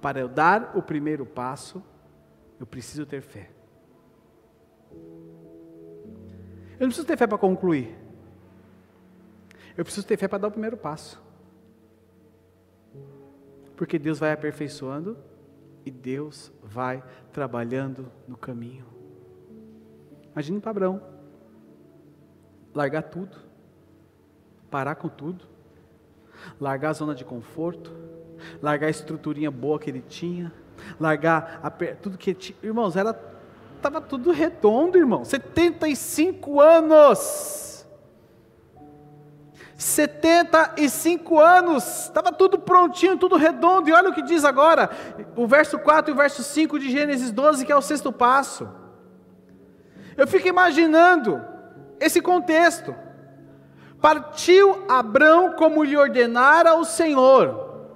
Para 0.00 0.20
eu 0.20 0.28
dar 0.28 0.72
o 0.76 0.82
primeiro 0.82 1.24
passo, 1.24 1.82
eu 2.58 2.66
preciso 2.66 3.06
ter 3.06 3.22
fé. 3.22 3.50
Eu 4.92 6.80
não 6.80 6.88
preciso 6.88 7.06
ter 7.06 7.16
fé 7.16 7.26
para 7.26 7.38
concluir. 7.38 7.96
Eu 9.76 9.84
preciso 9.84 10.06
ter 10.06 10.16
fé 10.16 10.26
para 10.26 10.38
dar 10.38 10.48
o 10.48 10.52
primeiro 10.52 10.76
passo. 10.76 11.22
Porque 13.76 13.98
Deus 13.98 14.18
vai 14.18 14.32
aperfeiçoando 14.32 15.16
e 15.86 15.90
Deus 15.90 16.52
vai 16.62 17.02
trabalhando 17.32 18.10
no 18.26 18.36
caminho. 18.36 18.84
Imagine 20.32 20.60
para 20.60 20.70
Abraão 20.70 21.13
largar 22.74 23.02
tudo, 23.02 23.36
parar 24.70 24.96
com 24.96 25.08
tudo, 25.08 25.46
largar 26.60 26.90
a 26.90 26.92
zona 26.92 27.14
de 27.14 27.24
conforto, 27.24 27.92
largar 28.60 28.88
a 28.88 28.90
estruturinha 28.90 29.50
boa 29.50 29.78
que 29.78 29.88
ele 29.88 30.00
tinha, 30.00 30.52
largar 30.98 31.60
a, 31.62 31.70
tudo 31.70 32.18
que 32.18 32.30
ele 32.30 32.38
tinha. 32.38 32.58
Irmãos, 32.62 32.96
era 32.96 33.18
estava 33.76 34.00
tudo 34.00 34.32
redondo, 34.32 34.96
irmão. 34.96 35.24
75 35.24 36.60
anos. 36.60 37.86
75 39.76 41.38
anos, 41.40 42.04
estava 42.04 42.32
tudo 42.32 42.58
prontinho, 42.58 43.18
tudo 43.18 43.36
redondo, 43.36 43.88
e 43.88 43.92
olha 43.92 44.10
o 44.10 44.14
que 44.14 44.22
diz 44.22 44.44
agora, 44.44 44.88
o 45.36 45.48
verso 45.48 45.78
4 45.78 46.10
e 46.10 46.14
o 46.14 46.16
verso 46.16 46.44
5 46.44 46.78
de 46.78 46.90
Gênesis 46.90 47.32
12, 47.32 47.66
que 47.66 47.72
é 47.72 47.76
o 47.76 47.82
sexto 47.82 48.12
passo. 48.12 48.68
Eu 50.16 50.28
fico 50.28 50.46
imaginando 50.46 51.42
esse 52.04 52.20
contexto. 52.20 52.94
Partiu 54.00 54.84
Abrão 54.88 55.54
como 55.54 55.82
lhe 55.82 55.96
ordenara 55.96 56.74
o 56.74 56.84
Senhor. 56.84 57.88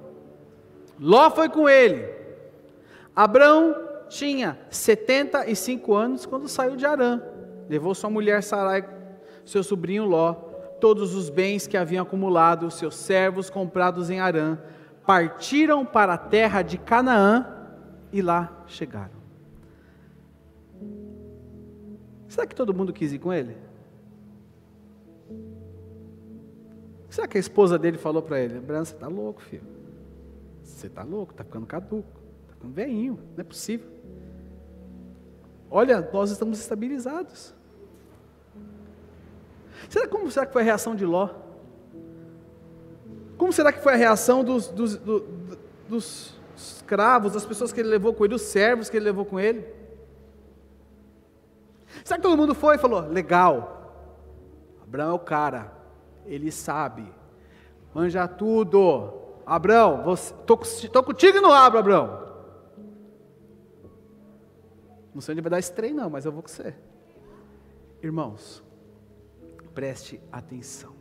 Ló 0.99 1.31
foi 1.31 1.49
com 1.49 1.69
ele. 1.69 2.09
Abrão 3.15 3.77
tinha 4.09 4.59
75 4.71 5.95
anos 5.95 6.25
quando 6.25 6.49
saiu 6.49 6.77
de 6.77 6.87
Arã. 6.87 7.21
Levou 7.69 7.95
sua 7.95 8.09
mulher 8.09 8.43
Sarai, 8.43 8.89
seu 9.45 9.63
sobrinho 9.63 10.05
Ló, 10.05 10.33
todos 10.81 11.15
os 11.15 11.29
bens 11.29 11.67
que 11.67 11.77
haviam 11.77 12.03
acumulado, 12.03 12.71
seus 12.71 12.95
servos 12.95 13.51
comprados 13.51 14.09
em 14.09 14.21
Arã, 14.21 14.59
partiram 15.07 15.85
para 15.85 16.15
a 16.15 16.19
terra 16.19 16.63
de 16.63 16.79
Canaã 16.79 17.47
e 18.13 18.23
lá 18.23 18.65
chegaram. 18.67 19.19
Será 22.29 22.47
que 22.47 22.55
todo 22.55 22.75
mundo 22.75 22.93
quis 22.93 23.13
ir 23.13 23.19
com 23.19 23.33
ele? 23.33 23.68
Será 27.09 27.27
que 27.27 27.37
a 27.39 27.41
esposa 27.41 27.79
dele 27.79 27.99
falou 27.99 28.23
para 28.23 28.41
ele: 28.41 28.61
Bran, 28.61 28.85
você 28.85 28.95
está 28.95 29.09
louco, 29.09 29.43
filho? 29.43 29.67
Você 30.63 30.87
está 30.87 31.03
louco, 31.03 31.33
está 31.33 31.43
ficando 31.43 31.67
caduco, 31.67 32.21
está 32.43 32.55
ficando 32.55 32.75
veinho, 32.75 33.19
não 33.37 33.41
é 33.41 33.45
possível. 33.45 33.89
Olha, 35.71 36.09
nós 36.13 36.31
estamos 36.31 36.59
estabilizados. 36.61 37.55
Será 39.89 40.07
como 40.09 40.31
será 40.31 40.47
que 40.47 40.53
foi 40.53 40.63
a 40.63 40.65
reação 40.65 40.95
de 40.95 41.05
Ló? 41.05 41.31
Como 43.37 43.53
será 43.53 43.73
que 43.73 43.81
foi 43.81 43.95
a 43.95 43.97
reação 43.97 44.43
dos, 44.43 44.69
dos, 44.69 44.97
dos, 44.97 45.23
dos 45.89 46.35
escravos, 46.57 47.33
das 47.33 47.47
pessoas 47.47 47.73
que 47.73 47.81
ele 47.81 47.89
levou 47.89 48.13
com 48.13 48.25
ele, 48.25 48.35
dos 48.35 48.43
servos 48.43 48.91
que 48.91 48.97
ele 48.97 49.05
levou 49.05 49.25
com 49.25 49.39
ele? 49.39 49.65
Será 52.05 52.17
que 52.17 52.23
todo 52.23 52.37
mundo 52.37 52.55
foi 52.55 52.77
e 52.77 52.79
falou: 52.79 53.01
legal, 53.01 53.79
Abraão 54.83 55.11
é 55.11 55.15
o 55.15 55.19
cara, 55.19 55.73
ele 56.29 56.51
sabe, 56.53 57.13
manja 57.95 58.29
tudo. 58.29 59.13
Abraão, 59.45 60.13
estou 60.13 61.03
contigo 61.03 61.39
e 61.39 61.41
não 61.41 61.53
abro, 61.53 61.79
Abraão. 61.79 62.29
Não 65.15 65.23
sei 65.23 65.33
onde 65.33 65.41
vai 65.41 65.51
dar 65.51 65.59
esse 65.59 65.73
trem, 65.73 65.93
não, 65.93 66.11
mas 66.11 66.25
eu 66.25 66.33
vou 66.33 66.43
com 66.43 66.49
você. 66.49 66.75
Irmãos, 68.03 68.63
preste 69.75 70.21
atenção. 70.31 70.95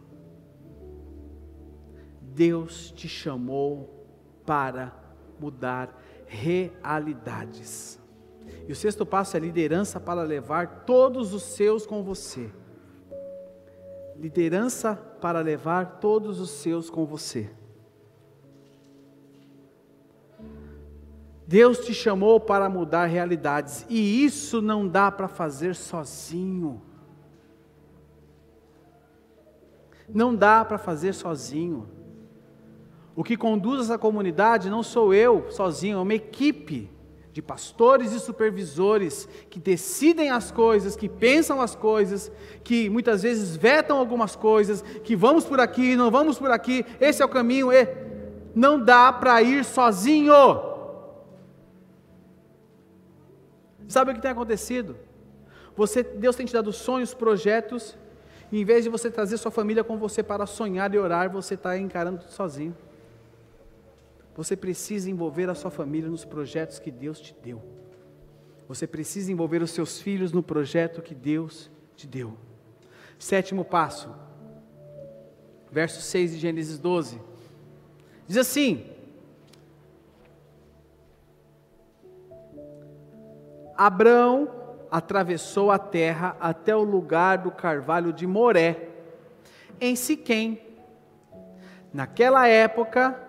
Deus 2.22 2.92
te 2.92 3.08
chamou 3.08 4.08
para 4.46 4.94
mudar 5.40 6.02
realidades. 6.26 8.00
E 8.68 8.72
o 8.72 8.76
sexto 8.76 9.06
passo 9.06 9.36
é 9.36 9.40
liderança 9.40 10.00
para 10.00 10.24
levar 10.24 10.86
todos 10.86 11.34
os 11.34 11.44
seus 11.44 11.86
com 11.86 12.02
você. 12.02 12.50
Liderança 14.16 14.96
para 15.18 15.42
levar 15.42 16.00
todos 16.00 16.40
os 16.40 16.50
seus 16.50 16.90
com 16.90 17.06
você. 17.06 17.50
Deus 21.48 21.80
te 21.80 21.94
chamou 21.94 22.40
para 22.40 22.70
mudar 22.70 23.06
realidades, 23.06 23.86
e 23.90 24.26
isso 24.26 24.62
não 24.62 24.88
dá 24.88 25.10
para 25.10 25.28
fazer 25.28 25.76
sozinho. 25.76 26.82
Não 30.10 30.36
dá 30.36 30.66
para 30.66 30.78
fazer 30.78 31.14
sozinho. 31.14 31.88
O 33.16 33.24
que 33.24 33.38
conduz 33.38 33.82
essa 33.82 33.98
comunidade 33.98 34.70
não 34.70 34.84
sou 34.84 35.14
eu 35.14 35.50
sozinho, 35.50 35.98
é 35.98 36.02
uma 36.02 36.14
equipe 36.14 36.97
de 37.38 37.42
pastores 37.44 38.14
e 38.14 38.20
supervisores 38.20 39.30
que 39.48 39.60
decidem 39.60 40.32
as 40.32 40.50
coisas, 40.50 40.96
que 40.96 41.08
pensam 41.08 41.62
as 41.62 41.76
coisas, 41.76 42.32
que 42.64 42.90
muitas 42.90 43.22
vezes 43.22 43.56
vetam 43.56 44.00
algumas 44.00 44.36
coisas, 44.36 44.82
que 45.04 45.16
vamos 45.16 45.46
por 45.46 45.60
aqui, 45.60 45.96
não 45.96 46.10
vamos 46.10 46.40
por 46.40 46.50
aqui, 46.50 46.84
esse 47.00 47.22
é 47.22 47.26
o 47.26 47.30
caminho, 47.30 47.72
e 47.72 47.88
não 48.56 48.84
dá 48.84 49.14
para 49.14 49.40
ir 49.44 49.64
sozinho. 49.64 50.34
Sabe 53.88 54.10
o 54.10 54.16
que 54.16 54.22
tem 54.22 54.32
acontecido? 54.32 54.98
Você, 55.76 56.02
Deus 56.02 56.36
tem 56.36 56.48
te 56.48 56.54
dado 56.54 56.74
sonhos, 56.74 57.14
projetos, 57.14 57.96
e 58.52 58.60
em 58.60 58.66
vez 58.66 58.84
de 58.84 58.90
você 58.90 59.12
trazer 59.12 59.38
sua 59.38 59.52
família 59.52 59.84
com 59.84 59.96
você 59.96 60.24
para 60.24 60.48
sonhar 60.48 60.92
e 60.92 60.98
orar, 60.98 61.30
você 61.30 61.54
está 61.54 61.78
encarando 61.78 62.18
tudo 62.18 62.32
sozinho. 62.32 62.76
Você 64.38 64.56
precisa 64.56 65.10
envolver 65.10 65.50
a 65.50 65.56
sua 65.56 65.72
família 65.72 66.08
nos 66.08 66.24
projetos 66.24 66.78
que 66.78 66.92
Deus 66.92 67.20
te 67.20 67.36
deu. 67.44 67.60
Você 68.68 68.86
precisa 68.86 69.32
envolver 69.32 69.64
os 69.64 69.72
seus 69.72 70.00
filhos 70.00 70.32
no 70.32 70.44
projeto 70.44 71.02
que 71.02 71.16
Deus 71.16 71.72
te 71.96 72.06
deu. 72.06 72.38
Sétimo 73.18 73.66
passo, 73.66 74.14
verso 75.72 76.02
6 76.02 76.34
de 76.34 76.38
Gênesis 76.38 76.78
12. 76.78 77.20
Diz 78.28 78.38
assim: 78.38 78.86
Abraão 83.76 84.52
atravessou 84.92 85.72
a 85.72 85.80
terra 85.80 86.38
até 86.40 86.76
o 86.76 86.84
lugar 86.84 87.40
do 87.40 87.50
carvalho 87.50 88.14
de 88.14 88.28
Moré, 88.28 88.88
em 89.82 89.96
Siquém. 89.96 90.62
Naquela 91.92 92.48
época, 92.48 93.27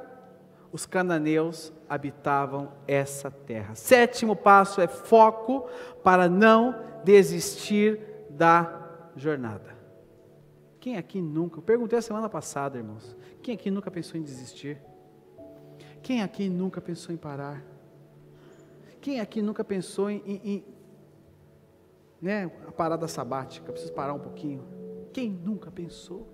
os 0.72 0.84
cananeus 0.86 1.72
habitavam 1.88 2.72
essa 2.86 3.30
terra. 3.30 3.74
Sétimo 3.74 4.36
passo 4.36 4.80
é 4.80 4.86
foco 4.86 5.68
para 6.02 6.28
não 6.28 6.74
desistir 7.04 8.00
da 8.30 9.10
jornada. 9.16 9.76
Quem 10.80 10.96
aqui 10.96 11.20
nunca, 11.20 11.58
eu 11.58 11.62
perguntei 11.62 11.98
a 11.98 12.02
semana 12.02 12.28
passada, 12.28 12.78
irmãos, 12.78 13.16
quem 13.42 13.54
aqui 13.54 13.70
nunca 13.70 13.90
pensou 13.90 14.18
em 14.20 14.22
desistir? 14.22 14.78
Quem 16.02 16.22
aqui 16.22 16.48
nunca 16.48 16.80
pensou 16.80 17.14
em 17.14 17.18
parar? 17.18 17.62
Quem 19.00 19.20
aqui 19.20 19.42
nunca 19.42 19.64
pensou 19.64 20.10
em, 20.10 20.22
em, 20.24 20.40
em 20.44 20.64
né, 22.20 22.50
a 22.66 22.72
parada 22.72 23.08
sabática, 23.08 23.72
preciso 23.72 23.92
parar 23.92 24.14
um 24.14 24.20
pouquinho? 24.20 24.64
Quem 25.12 25.30
nunca 25.30 25.70
pensou? 25.70 26.28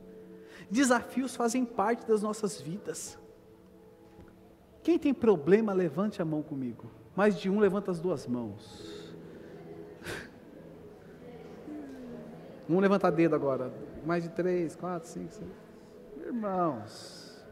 Desafios 0.70 1.34
fazem 1.34 1.64
parte 1.64 2.06
das 2.06 2.22
nossas 2.22 2.60
vidas. 2.60 3.18
Quem 4.84 4.98
tem 4.98 5.14
problema, 5.14 5.72
levante 5.72 6.20
a 6.20 6.26
mão 6.26 6.42
comigo. 6.42 6.84
Mais 7.16 7.38
de 7.40 7.48
um, 7.48 7.58
levanta 7.58 7.90
as 7.90 7.98
duas 7.98 8.26
mãos. 8.26 9.02
Um 12.68 12.78
levanta 12.80 13.10
dedo 13.10 13.34
agora. 13.34 13.72
Mais 14.06 14.22
de 14.22 14.28
três, 14.28 14.76
quatro, 14.76 15.08
cinco, 15.08 15.32
seis. 15.32 15.50
Irmãos. 16.24 17.46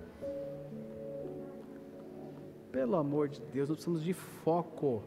Pelo 2.71 2.97
amor 2.97 3.29
de 3.29 3.41
Deus, 3.41 3.69
nós 3.69 3.77
precisamos 3.77 4.03
de 4.03 4.13
foco. 4.13 5.03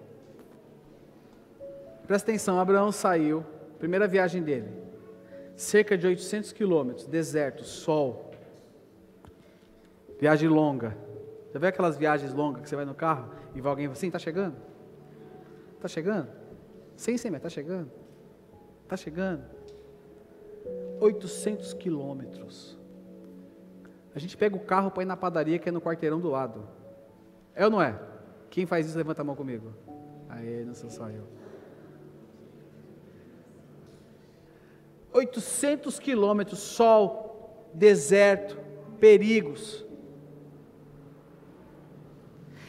Presta 2.08 2.32
atenção, 2.32 2.60
Abraão 2.60 2.92
saiu, 2.92 3.44
primeira 3.80 4.08
viagem 4.08 4.44
dele, 4.44 4.70
cerca 5.56 5.98
de 5.98 6.06
800 6.06 6.52
quilômetros, 6.52 7.08
deserto, 7.08 7.64
sol, 7.64 8.32
viagem 10.20 10.48
longa. 10.48 11.05
Já 11.56 11.60
vê 11.60 11.68
aquelas 11.68 11.96
viagens 11.96 12.34
longas 12.34 12.62
que 12.62 12.68
você 12.68 12.76
vai 12.76 12.84
no 12.84 12.94
carro 12.94 13.32
e 13.56 13.62
vai 13.62 13.70
alguém 13.70 13.86
assim, 13.86 14.08
está 14.08 14.20
chegando? 14.20 14.58
Está 15.78 15.88
chegando? 15.88 16.28
Sim, 16.98 17.12
mas 17.14 17.36
está 17.36 17.48
chegando? 17.48 17.90
Está 18.84 18.98
chegando? 18.98 19.42
800 21.00 21.74
quilômetros. 21.76 22.78
A 24.14 24.20
gente 24.20 24.36
pega 24.36 24.54
o 24.54 24.60
carro 24.60 24.92
para 24.92 25.04
ir 25.04 25.06
na 25.06 25.16
padaria 25.16 25.58
que 25.58 25.70
é 25.70 25.72
no 25.72 25.80
quarteirão 25.80 26.20
do 26.20 26.30
lado. 26.30 26.68
É 27.54 27.64
ou 27.64 27.72
não 27.72 27.82
é? 27.82 27.98
Quem 28.50 28.66
faz 28.66 28.86
isso, 28.86 28.98
levanta 28.98 29.22
a 29.22 29.24
mão 29.24 29.34
comigo. 29.34 29.74
Aí, 30.28 30.66
não 30.66 30.74
sou 30.74 30.90
só 30.90 31.10
eu. 31.10 31.26
800 35.14 36.00
quilômetros, 36.00 36.60
sol, 36.60 37.70
deserto, 37.74 38.60
perigos. 39.00 39.86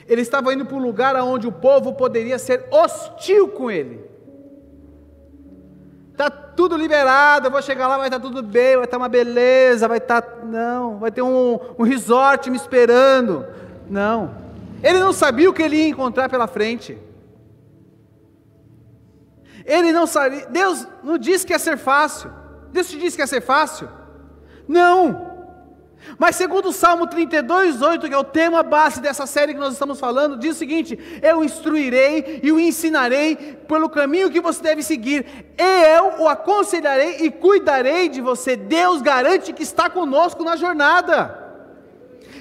Ele 0.08 0.22
estava 0.22 0.52
indo 0.52 0.64
para 0.64 0.76
um 0.76 0.82
lugar 0.82 1.16
onde 1.16 1.46
o 1.46 1.52
povo 1.52 1.92
poderia 1.94 2.38
ser 2.38 2.66
hostil 2.70 3.48
com 3.48 3.70
ele. 3.70 4.04
Está 6.12 6.30
tudo 6.30 6.76
liberado, 6.76 7.48
eu 7.48 7.50
vou 7.50 7.60
chegar 7.60 7.86
lá, 7.86 7.98
vai 7.98 8.06
estar 8.06 8.18
tá 8.18 8.26
tudo 8.26 8.42
bem, 8.42 8.76
vai 8.76 8.84
estar 8.84 8.96
tá 8.96 9.02
uma 9.02 9.08
beleza, 9.08 9.86
vai 9.86 9.98
estar. 9.98 10.22
Tá, 10.22 10.44
não, 10.44 10.98
vai 10.98 11.10
ter 11.10 11.22
um, 11.22 11.58
um 11.78 11.82
resort 11.82 12.48
me 12.48 12.56
esperando. 12.56 13.44
Não. 13.90 14.34
Ele 14.82 14.98
não 14.98 15.12
sabia 15.12 15.50
o 15.50 15.52
que 15.52 15.62
ele 15.62 15.76
ia 15.76 15.88
encontrar 15.88 16.28
pela 16.30 16.46
frente. 16.46 16.96
Ele 19.66 19.92
não 19.92 20.06
sabe. 20.06 20.46
Deus 20.46 20.86
não 21.02 21.18
disse 21.18 21.44
que 21.44 21.52
ia 21.52 21.58
ser 21.58 21.76
fácil. 21.76 22.30
Deus 22.72 22.88
te 22.88 22.98
disse 22.98 23.16
que 23.16 23.22
ia 23.22 23.26
ser 23.26 23.40
fácil? 23.40 23.88
Não. 24.68 25.35
Mas 26.18 26.36
segundo 26.36 26.68
o 26.68 26.72
Salmo 26.72 27.06
32, 27.06 27.82
8, 27.82 28.08
que 28.08 28.14
é 28.14 28.18
o 28.18 28.24
tema 28.24 28.62
base 28.62 29.00
dessa 29.00 29.26
série 29.26 29.54
que 29.54 29.60
nós 29.60 29.72
estamos 29.72 29.98
falando, 29.98 30.38
diz 30.38 30.56
o 30.56 30.58
seguinte: 30.58 30.98
Eu 31.22 31.44
instruirei 31.44 32.40
e 32.42 32.52
o 32.52 32.60
ensinarei 32.60 33.36
pelo 33.68 33.88
caminho 33.88 34.30
que 34.30 34.40
você 34.40 34.62
deve 34.62 34.82
seguir, 34.82 35.26
eu 35.58 36.22
o 36.22 36.28
aconselharei 36.28 37.18
e 37.20 37.30
cuidarei 37.30 38.08
de 38.08 38.20
você. 38.20 38.56
Deus 38.56 39.02
garante 39.02 39.52
que 39.52 39.62
está 39.62 39.90
conosco 39.90 40.44
na 40.44 40.56
jornada. 40.56 41.44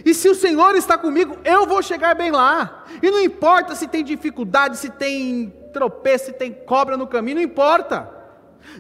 E 0.05 0.13
se 0.13 0.29
o 0.29 0.35
Senhor 0.35 0.75
está 0.75 0.97
comigo, 0.97 1.37
eu 1.43 1.65
vou 1.65 1.81
chegar 1.81 2.13
bem 2.13 2.29
lá. 2.29 2.85
E 3.01 3.09
não 3.09 3.21
importa 3.21 3.73
se 3.73 3.87
tem 3.87 4.03
dificuldade, 4.03 4.77
se 4.77 4.89
tem 4.89 5.51
tropeço, 5.73 6.25
se 6.25 6.33
tem 6.33 6.53
cobra 6.53 6.95
no 6.95 7.07
caminho, 7.07 7.37
não 7.37 7.43
importa. 7.43 8.15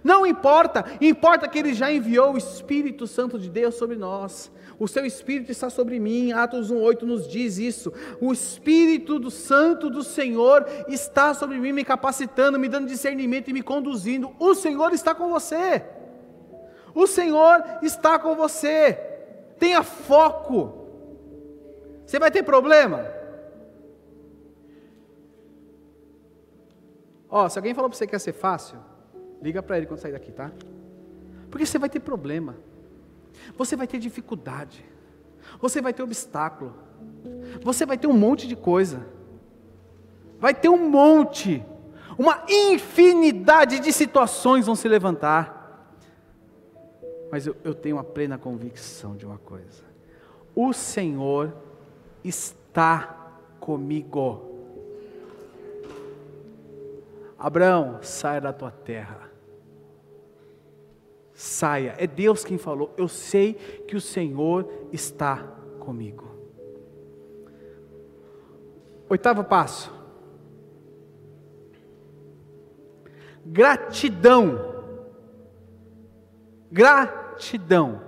Não 0.03 0.25
importa, 0.25 0.85
importa 1.01 1.47
que 1.47 1.57
Ele 1.57 1.73
já 1.73 1.91
enviou 1.91 2.33
o 2.33 2.37
Espírito 2.37 3.07
Santo 3.07 3.39
de 3.39 3.49
Deus 3.49 3.75
sobre 3.75 3.95
nós. 3.95 4.51
O 4.77 4.87
seu 4.87 5.05
Espírito 5.05 5.51
está 5.51 5.69
sobre 5.69 5.99
mim, 5.99 6.31
Atos 6.31 6.71
1,8 6.71 7.03
nos 7.03 7.27
diz 7.27 7.57
isso. 7.57 7.93
O 8.19 8.33
Espírito 8.33 9.17
do 9.17 9.31
Santo 9.31 9.89
do 9.89 10.03
Senhor 10.03 10.65
está 10.87 11.33
sobre 11.33 11.57
mim, 11.59 11.71
me 11.71 11.85
capacitando, 11.85 12.59
me 12.59 12.67
dando 12.67 12.87
discernimento 12.87 13.49
e 13.49 13.53
me 13.53 13.61
conduzindo. 13.61 14.35
O 14.37 14.53
Senhor 14.53 14.91
está 14.93 15.15
com 15.15 15.29
você. 15.29 15.83
O 16.93 17.07
Senhor 17.07 17.63
está 17.81 18.19
com 18.19 18.35
você. 18.35 18.93
Tenha 19.57 19.81
foco. 19.83 20.85
Você 22.05 22.19
vai 22.19 22.29
ter 22.29 22.43
problema? 22.43 23.05
Ó, 27.29 27.49
se 27.49 27.57
alguém 27.57 27.73
falou 27.73 27.89
para 27.89 27.97
você 27.97 28.07
que 28.07 28.15
ia 28.15 28.19
ser 28.19 28.33
fácil, 28.33 28.77
liga 29.41 29.61
para 29.63 29.77
ele 29.77 29.85
quando 29.85 29.99
sair 29.99 30.11
daqui, 30.11 30.31
tá? 30.31 30.51
Porque 31.49 31.65
você 31.65 31.79
vai 31.79 31.89
ter 31.89 31.99
problema. 31.99 32.55
Você 33.57 33.75
vai 33.75 33.87
ter 33.87 33.99
dificuldade. 33.99 34.83
Você 35.61 35.81
vai 35.81 35.93
ter 35.93 36.03
obstáculo. 36.03 36.73
Você 37.61 37.85
vai 37.85 37.97
ter 37.97 38.07
um 38.07 38.13
monte 38.13 38.47
de 38.47 38.55
coisa. 38.55 39.05
Vai 40.39 40.53
ter 40.53 40.69
um 40.69 40.89
monte. 40.89 41.63
Uma 42.17 42.43
infinidade 42.47 43.79
de 43.79 43.91
situações 43.91 44.65
vão 44.65 44.75
se 44.75 44.87
levantar. 44.87 45.55
Mas 47.31 47.47
eu, 47.47 47.55
eu 47.63 47.73
tenho 47.73 47.97
uma 47.97 48.03
plena 48.03 48.37
convicção 48.37 49.15
de 49.15 49.25
uma 49.25 49.37
coisa: 49.37 49.83
o 50.55 50.71
Senhor 50.71 51.53
está 52.23 53.31
comigo. 53.59 54.53
Abraão, 57.37 57.99
saia 58.01 58.39
da 58.39 58.53
tua 58.53 58.71
terra. 58.71 59.24
Saia. 61.35 61.93
É 61.97 62.07
Deus 62.07 62.45
quem 62.45 62.57
falou. 62.57 62.93
Eu 62.97 63.09
sei 63.09 63.53
que 63.53 63.95
o 63.97 64.01
Senhor 64.01 64.67
está 64.91 65.37
comigo. 65.79 66.33
Oitavo 69.09 69.43
passo. 69.43 69.93
Gratidão. 73.45 74.73
Gratidão 76.71 78.01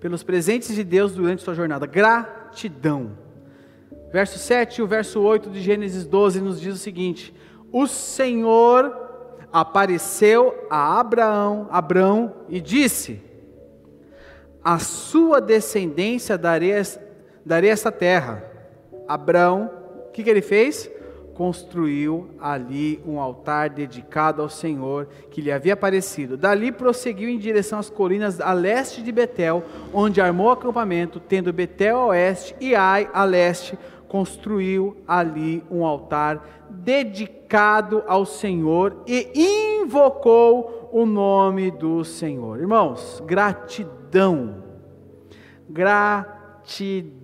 pelos 0.00 0.22
presentes 0.24 0.74
de 0.74 0.82
Deus 0.82 1.14
durante 1.14 1.42
sua 1.42 1.54
jornada. 1.54 1.86
Gratidão. 1.86 3.16
Verso 4.10 4.38
7 4.38 4.78
e 4.78 4.82
o 4.82 4.86
verso 4.86 5.20
8 5.20 5.50
de 5.50 5.60
Gênesis 5.60 6.06
12 6.06 6.40
nos 6.40 6.60
diz 6.60 6.74
o 6.74 6.78
seguinte: 6.78 7.34
O 7.70 7.86
Senhor 7.86 9.01
apareceu 9.52 10.66
a 10.70 10.98
Abraão, 10.98 11.68
Abraão 11.70 12.32
e 12.48 12.60
disse: 12.60 13.20
A 14.64 14.78
sua 14.78 15.40
descendência 15.40 16.38
darei, 16.38 16.72
darei 17.44 17.70
esta 17.70 17.92
terra. 17.92 18.42
Abraão, 19.06 19.70
o 20.08 20.12
que, 20.12 20.24
que 20.24 20.30
ele 20.30 20.40
fez? 20.40 20.90
Construiu 21.34 22.30
ali 22.40 23.02
um 23.06 23.18
altar 23.18 23.70
dedicado 23.70 24.42
ao 24.42 24.48
Senhor 24.48 25.08
que 25.30 25.40
lhe 25.40 25.50
havia 25.50 25.72
aparecido. 25.72 26.36
Dali 26.36 26.70
prosseguiu 26.70 27.28
em 27.28 27.38
direção 27.38 27.78
às 27.78 27.90
colinas 27.90 28.40
a 28.40 28.52
leste 28.52 29.02
de 29.02 29.10
Betel, 29.10 29.62
onde 29.92 30.20
armou 30.20 30.50
acampamento, 30.50 31.18
tendo 31.18 31.52
Betel 31.52 31.96
a 31.96 32.06
oeste 32.06 32.54
e 32.60 32.74
Ai 32.74 33.08
a 33.12 33.24
leste, 33.24 33.78
construiu 34.12 34.94
ali 35.08 35.64
um 35.70 35.86
altar 35.86 36.66
dedicado 36.68 38.04
ao 38.06 38.26
Senhor 38.26 39.02
e 39.06 39.80
invocou 39.80 40.90
o 40.92 41.06
nome 41.06 41.70
do 41.70 42.04
Senhor. 42.04 42.60
Irmãos, 42.60 43.22
gratidão. 43.24 44.64
Gratidão. 45.66 47.22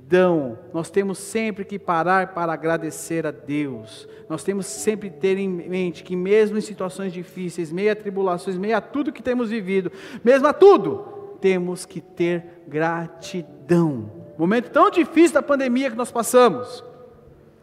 Nós 0.72 0.88
temos 0.88 1.18
sempre 1.18 1.62
que 1.66 1.78
parar 1.78 2.32
para 2.32 2.54
agradecer 2.54 3.26
a 3.26 3.30
Deus. 3.30 4.08
Nós 4.26 4.42
temos 4.42 4.64
sempre 4.64 5.10
ter 5.10 5.36
em 5.36 5.46
mente 5.46 6.02
que 6.02 6.16
mesmo 6.16 6.56
em 6.56 6.62
situações 6.62 7.12
difíceis, 7.12 7.70
meia 7.70 7.94
tribulações, 7.94 8.56
meia 8.56 8.80
tudo 8.80 9.12
que 9.12 9.22
temos 9.22 9.50
vivido, 9.50 9.92
mesmo 10.24 10.46
a 10.48 10.54
tudo, 10.54 11.36
temos 11.38 11.84
que 11.84 12.00
ter 12.00 12.62
gratidão 12.66 14.17
momento 14.38 14.70
tão 14.70 14.90
difícil 14.90 15.34
da 15.34 15.42
pandemia 15.42 15.90
que 15.90 15.96
nós 15.96 16.10
passamos, 16.10 16.84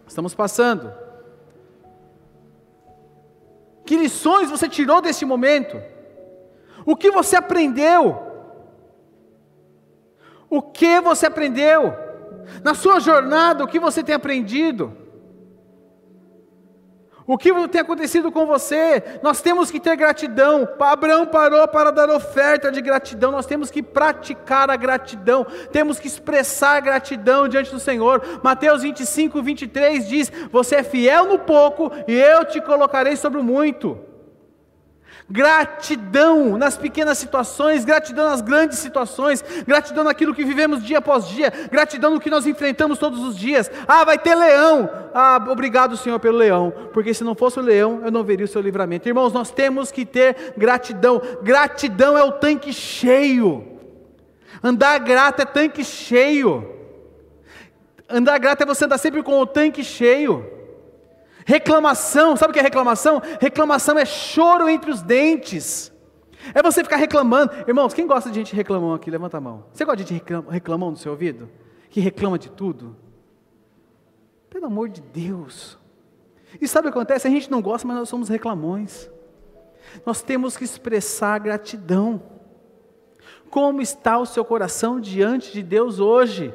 estamos 0.06 0.36
passando. 0.36 0.94
Que 3.86 3.96
lições 3.96 4.50
você 4.50 4.68
tirou 4.68 5.02
desse 5.02 5.24
momento? 5.26 5.82
O 6.86 6.96
que 6.96 7.12
você 7.12 7.36
aprendeu? 7.36 8.22
O 10.50 10.62
que 10.62 11.00
você 11.02 11.28
aprendeu? 11.28 11.94
Na 12.64 12.74
sua 12.74 13.00
jornada, 13.00 13.64
o 13.64 13.68
que 13.68 13.80
você 13.80 14.04
tem 14.04 14.14
aprendido? 14.14 15.05
O 17.28 17.40
que 17.40 17.52
tem 17.68 17.82
acontecido 17.82 18.32
com 18.32 18.46
você? 18.46 19.04
Nós 19.24 19.42
temos 19.42 19.72
que 19.72 19.80
ter 19.80 19.96
gratidão. 19.96 20.68
Abraão 20.80 21.26
parou 21.26 21.68
para 21.68 21.92
dar 21.92 22.10
oferta 22.10 22.72
de 22.72 22.80
gratidão. 22.82 23.32
Nós 23.32 23.48
temos 23.48 23.72
que 23.72 23.82
praticar 23.82 24.70
a 24.70 24.76
gratidão. 24.76 25.46
Temos 25.72 26.00
que 26.00 26.08
expressar 26.08 26.82
gratidão 26.82 27.48
diante 27.48 27.72
do 27.72 27.80
Senhor. 27.80 28.22
Mateus 28.44 28.84
25, 28.84 29.42
23 29.42 30.08
diz: 30.08 30.32
Você 30.52 30.76
é 30.76 30.84
fiel 30.84 31.26
no 31.26 31.40
pouco 31.40 31.92
e 32.08 32.14
eu 32.14 32.46
te 32.46 32.62
colocarei 32.62 33.16
sobre 33.16 33.40
o 33.40 33.44
muito. 33.44 34.15
Gratidão 35.28 36.56
nas 36.56 36.78
pequenas 36.78 37.18
situações, 37.18 37.84
gratidão 37.84 38.30
nas 38.30 38.42
grandes 38.42 38.78
situações, 38.78 39.44
gratidão 39.66 40.04
naquilo 40.04 40.36
que 40.36 40.46
vivemos 40.46 40.84
dia 40.84 41.00
após 41.00 41.28
dia, 41.28 41.52
gratidão 41.72 42.12
no 42.12 42.20
que 42.20 42.30
nós 42.30 42.46
enfrentamos 42.46 43.00
todos 43.00 43.24
os 43.24 43.36
dias. 43.36 43.72
Ah, 43.88 44.04
vai 44.04 44.20
ter 44.20 44.36
leão. 44.36 44.88
Ah, 45.16 45.44
obrigado, 45.50 45.98
Senhor, 45.98 46.20
pelo 46.20 46.38
leão, 46.38 46.72
porque 46.94 47.12
se 47.12 47.24
não 47.24 47.34
fosse 47.34 47.58
o 47.60 47.64
leão, 47.64 48.02
eu 48.06 48.12
não 48.12 48.24
veria 48.24 48.46
o 48.46 48.48
seu 48.48 48.62
livramento. 48.62 49.10
Irmãos, 49.10 49.34
nós 49.34 49.50
temos 49.50 49.92
que 49.92 50.06
ter 50.06 50.54
gratidão. 50.56 51.20
Gratidão 51.42 52.16
é 52.16 52.24
o 52.24 52.34
tanque 52.34 52.72
cheio. 52.72 53.66
Andar 54.64 55.00
grato 55.00 55.42
é 55.42 55.46
tanque 55.46 55.84
cheio. 55.84 56.72
Andar 58.08 58.38
grato 58.38 58.62
é 58.62 58.66
você 58.66 58.86
andar 58.86 59.00
sempre 59.00 59.24
com 59.24 59.40
o 59.40 59.48
tanque 59.48 59.84
cheio. 59.84 60.55
Reclamação, 61.46 62.36
sabe 62.36 62.50
o 62.50 62.54
que 62.54 62.60
é 62.60 62.64
reclamação? 62.64 63.22
Reclamação 63.40 64.00
é 64.00 64.04
choro 64.04 64.68
entre 64.68 64.90
os 64.90 65.04
dentes. 65.04 65.94
É 66.56 66.62
você 66.62 66.84
ficar 66.84 66.98
reclamando. 66.98 67.54
Irmãos, 67.68 67.94
quem 67.94 68.08
gosta 68.08 68.32
de 68.32 68.36
gente 68.36 68.56
reclamando 68.56 68.96
aqui? 68.96 69.12
Levanta 69.12 69.38
a 69.38 69.42
mão. 69.42 69.66
Você 69.72 69.86
gosta 69.86 70.04
de 70.04 70.10
gente 70.10 70.26
reclamando 70.50 70.92
no 70.92 70.98
seu 70.98 71.12
ouvido? 71.12 71.48
Que 71.92 72.00
reclama 72.00 72.40
de 72.40 72.50
tudo? 72.50 72.98
Pelo 74.50 74.66
amor 74.66 74.90
de 74.90 75.02
Deus. 75.02 75.78
E 76.60 76.68
sabe 76.68 76.88
o 76.88 76.92
que 76.92 76.98
acontece? 76.98 77.28
A 77.28 77.32
gente 77.32 77.52
não 77.52 77.62
gosta, 77.62 77.88
mas 77.88 77.98
nós 77.98 78.10
somos 78.10 78.28
reclamões. 78.28 79.10
Nós 80.04 80.24
temos 80.24 80.58
que 80.58 80.64
expressar 80.64 81.40
gratidão. 81.40 82.24
Como 83.52 83.82
está 83.82 84.18
o 84.18 84.26
seu 84.26 84.44
coração 84.44 85.00
diante 85.00 85.54
de 85.54 85.62
Deus 85.62 86.00
hoje? 86.00 86.52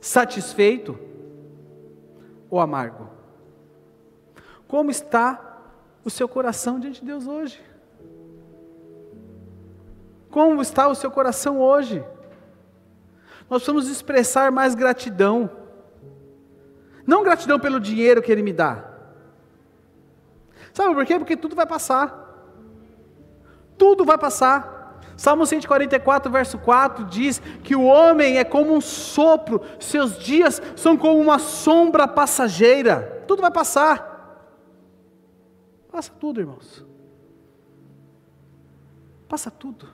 Satisfeito 0.00 0.98
ou 2.48 2.58
amargo? 2.58 3.11
Como 4.72 4.90
está 4.90 5.38
o 6.02 6.08
seu 6.08 6.26
coração 6.26 6.80
diante 6.80 7.00
de 7.00 7.06
Deus 7.06 7.26
hoje? 7.26 7.62
Como 10.30 10.62
está 10.62 10.88
o 10.88 10.94
seu 10.94 11.10
coração 11.10 11.60
hoje? 11.60 12.02
Nós 13.50 13.62
precisamos 13.62 13.86
expressar 13.90 14.50
mais 14.50 14.74
gratidão. 14.74 15.50
Não 17.06 17.22
gratidão 17.22 17.60
pelo 17.60 17.78
dinheiro 17.78 18.22
que 18.22 18.32
Ele 18.32 18.42
me 18.42 18.50
dá. 18.50 18.82
Sabe 20.72 20.94
por 20.94 21.04
quê? 21.04 21.18
Porque 21.18 21.36
tudo 21.36 21.54
vai 21.54 21.66
passar. 21.66 22.48
Tudo 23.76 24.06
vai 24.06 24.16
passar. 24.16 25.02
Salmo 25.18 25.44
144, 25.44 26.32
verso 26.32 26.56
4 26.58 27.04
diz 27.04 27.40
que 27.62 27.76
o 27.76 27.82
homem 27.82 28.38
é 28.38 28.44
como 28.44 28.74
um 28.74 28.80
sopro, 28.80 29.60
seus 29.78 30.18
dias 30.18 30.62
são 30.76 30.96
como 30.96 31.20
uma 31.20 31.38
sombra 31.38 32.08
passageira. 32.08 33.22
Tudo 33.28 33.42
vai 33.42 33.50
passar. 33.50 34.11
Passa 35.92 36.10
tudo, 36.18 36.40
irmãos. 36.40 36.84
Passa 39.28 39.50
tudo. 39.50 39.86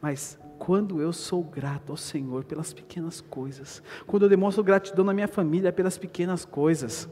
Mas 0.00 0.38
quando 0.58 1.02
eu 1.02 1.12
sou 1.12 1.44
grato 1.44 1.90
ao 1.92 1.96
Senhor 1.96 2.44
pelas 2.44 2.72
pequenas 2.72 3.20
coisas, 3.20 3.82
quando 4.06 4.22
eu 4.22 4.28
demonstro 4.28 4.64
gratidão 4.64 5.04
na 5.04 5.12
minha 5.12 5.28
família 5.28 5.72
pelas 5.72 5.98
pequenas 5.98 6.46
coisas, 6.46 7.08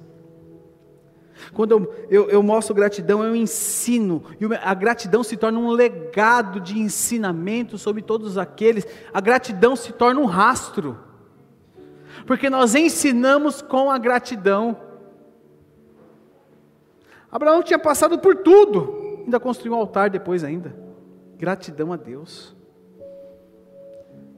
quando 1.53 1.72
eu, 1.72 2.07
eu, 2.09 2.30
eu, 2.30 2.43
mostro 2.43 2.74
gratidão, 2.74 3.22
eu 3.22 3.37
ensino, 3.37 4.22
e 4.41 4.47
a 4.55 4.72
gratidão 4.72 5.22
se 5.22 5.37
torna 5.37 5.59
um 5.59 5.70
legado 5.70 6.59
de 6.59 6.78
ensinamento 6.78 7.76
sobre 7.76 8.01
todos 8.01 8.39
aqueles, 8.39 8.87
a 9.12 9.20
gratidão 9.20 9.76
se 9.76 9.93
torna 9.93 10.20
um 10.20 10.24
rastro, 10.24 10.99
porque 12.26 12.49
nós 12.49 12.74
ensinamos 12.74 13.61
com 13.61 13.91
a 13.91 13.99
gratidão. 13.99 14.86
Abraão 17.31 17.62
tinha 17.62 17.79
passado 17.79 18.18
por 18.18 18.37
tudo, 18.37 19.22
ainda 19.24 19.41
construiu 19.41 19.74
um 19.74 19.81
altar 19.81 20.11
depois 20.11 20.45
ainda. 20.45 20.74
Gratidão 21.37 21.93
a 21.93 21.97
Deus. 21.97 22.57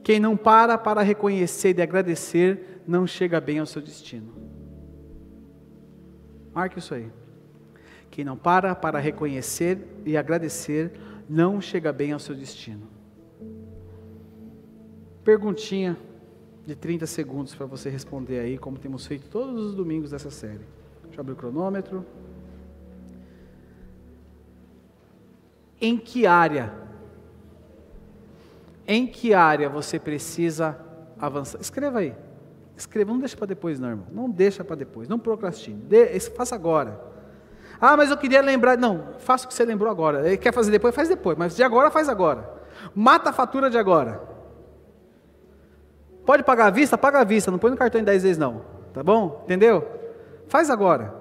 Quem 0.03 0.19
não 0.19 0.35
para 0.35 0.77
para 0.77 1.01
reconhecer 1.01 1.77
e 1.77 1.81
agradecer, 1.81 2.81
não 2.87 3.05
chega 3.05 3.39
bem 3.39 3.59
ao 3.59 3.65
seu 3.65 3.81
destino. 3.81 4.33
Marque 6.53 6.79
isso 6.79 6.93
aí. 6.93 7.11
Quem 8.09 8.25
não 8.25 8.35
para 8.35 8.73
para 8.73 8.99
reconhecer 8.99 9.77
e 10.05 10.17
agradecer, 10.17 10.91
não 11.29 11.61
chega 11.61 11.93
bem 11.93 12.11
ao 12.11 12.19
seu 12.19 12.35
destino. 12.35 12.87
Perguntinha 15.23 15.95
de 16.65 16.75
30 16.75 17.05
segundos 17.05 17.53
para 17.53 17.65
você 17.65 17.89
responder 17.89 18.39
aí, 18.39 18.57
como 18.57 18.79
temos 18.79 19.05
feito 19.05 19.29
todos 19.29 19.63
os 19.63 19.75
domingos 19.75 20.11
dessa 20.11 20.31
série. 20.31 20.65
Deixa 21.03 21.17
eu 21.17 21.21
abrir 21.21 21.33
o 21.33 21.35
cronômetro. 21.35 22.05
Em 25.81 25.97
que 25.97 26.25
área? 26.25 26.73
Em 28.87 29.05
que 29.05 29.33
área 29.33 29.69
você 29.69 29.99
precisa 29.99 30.77
avançar? 31.19 31.59
Escreva 31.61 31.99
aí. 31.99 32.15
Escreva, 32.75 33.11
não 33.11 33.19
deixa 33.19 33.37
para 33.37 33.47
depois, 33.47 33.79
não, 33.79 33.89
irmão. 33.89 34.07
Não 34.11 34.29
deixa 34.29 34.63
para 34.63 34.75
depois. 34.75 35.07
Não 35.07 35.19
procrastine. 35.19 35.81
De, 35.81 36.19
faça 36.31 36.55
agora. 36.55 36.99
Ah, 37.79 37.95
mas 37.95 38.09
eu 38.09 38.17
queria 38.17 38.41
lembrar. 38.41 38.77
Não, 38.77 39.09
faça 39.19 39.45
o 39.45 39.47
que 39.47 39.53
você 39.53 39.63
lembrou 39.63 39.91
agora. 39.91 40.25
Ele 40.25 40.37
quer 40.37 40.53
fazer 40.53 40.71
depois, 40.71 40.95
faz 40.95 41.07
depois. 41.07 41.37
Mas 41.37 41.55
de 41.55 41.63
agora, 41.63 41.91
faz 41.91 42.09
agora. 42.09 42.49
Mata 42.95 43.29
a 43.29 43.33
fatura 43.33 43.69
de 43.69 43.77
agora. 43.77 44.21
Pode 46.25 46.43
pagar 46.43 46.67
à 46.67 46.69
vista? 46.69 46.97
Paga 46.97 47.19
à 47.19 47.23
vista. 47.23 47.51
Não 47.51 47.59
põe 47.59 47.71
no 47.71 47.77
cartão 47.77 47.99
em 47.99 48.03
10 48.03 48.23
vezes, 48.23 48.37
não. 48.37 48.61
Tá 48.93 49.03
bom? 49.03 49.41
Entendeu? 49.43 49.87
Faz 50.47 50.69
agora. 50.69 51.13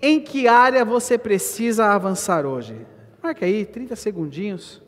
Em 0.00 0.20
que 0.20 0.46
área 0.46 0.84
você 0.84 1.18
precisa 1.18 1.86
avançar 1.86 2.46
hoje? 2.46 2.86
Marca 3.22 3.44
aí, 3.44 3.66
30 3.66 3.96
segundinhos. 3.96 4.82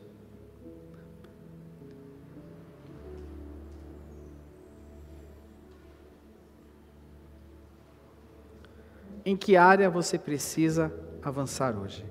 Em 9.23 9.35
que 9.35 9.55
área 9.55 9.89
você 9.89 10.17
precisa 10.17 10.91
avançar 11.21 11.77
hoje? 11.77 12.03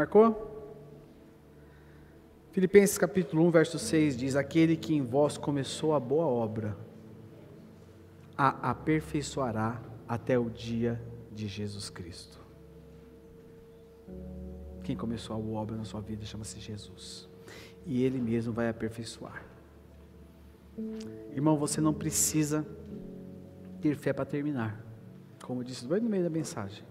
Marcou? 0.00 0.34
Filipenses 2.52 2.96
capítulo 2.96 3.44
1, 3.44 3.50
verso 3.50 3.78
6 3.78 4.16
diz: 4.16 4.34
Aquele 4.34 4.74
que 4.74 4.94
em 4.94 5.02
vós 5.02 5.36
começou 5.36 5.94
a 5.94 6.00
boa 6.00 6.24
obra, 6.24 6.74
a 8.34 8.70
aperfeiçoará 8.70 9.78
até 10.08 10.38
o 10.38 10.48
dia 10.48 10.98
de 11.30 11.46
Jesus 11.46 11.90
Cristo. 11.90 12.40
Quem 14.82 14.96
começou 14.96 15.36
a 15.36 15.38
obra 15.38 15.76
na 15.76 15.84
sua 15.84 16.00
vida 16.00 16.24
chama-se 16.24 16.58
Jesus. 16.58 17.28
E 17.84 18.02
Ele 18.02 18.18
mesmo 18.18 18.54
vai 18.54 18.70
aperfeiçoar. 18.70 19.44
Irmão, 21.34 21.58
você 21.58 21.78
não 21.78 21.92
precisa 21.92 22.66
ter 23.82 23.94
fé 23.96 24.14
para 24.14 24.24
terminar. 24.24 24.82
Como 25.42 25.60
eu 25.60 25.64
disse 25.64 25.86
bem 25.86 26.00
no 26.00 26.08
meio 26.08 26.24
da 26.24 26.30
mensagem. 26.30 26.84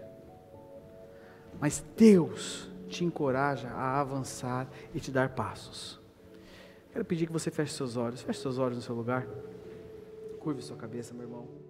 Mas 1.59 1.83
Deus 1.97 2.70
te 2.91 3.03
encoraja 3.03 3.69
a 3.69 3.99
avançar 3.99 4.67
e 4.93 4.99
te 4.99 5.11
dar 5.11 5.29
passos. 5.29 5.99
Quero 6.91 7.05
pedir 7.05 7.25
que 7.25 7.33
você 7.33 7.49
feche 7.49 7.73
seus 7.73 7.95
olhos. 7.95 8.21
Feche 8.21 8.39
seus 8.39 8.57
olhos 8.57 8.77
no 8.77 8.83
seu 8.83 8.93
lugar. 8.93 9.25
Curve 10.39 10.61
sua 10.61 10.75
cabeça, 10.75 11.13
meu 11.13 11.23
irmão. 11.23 11.61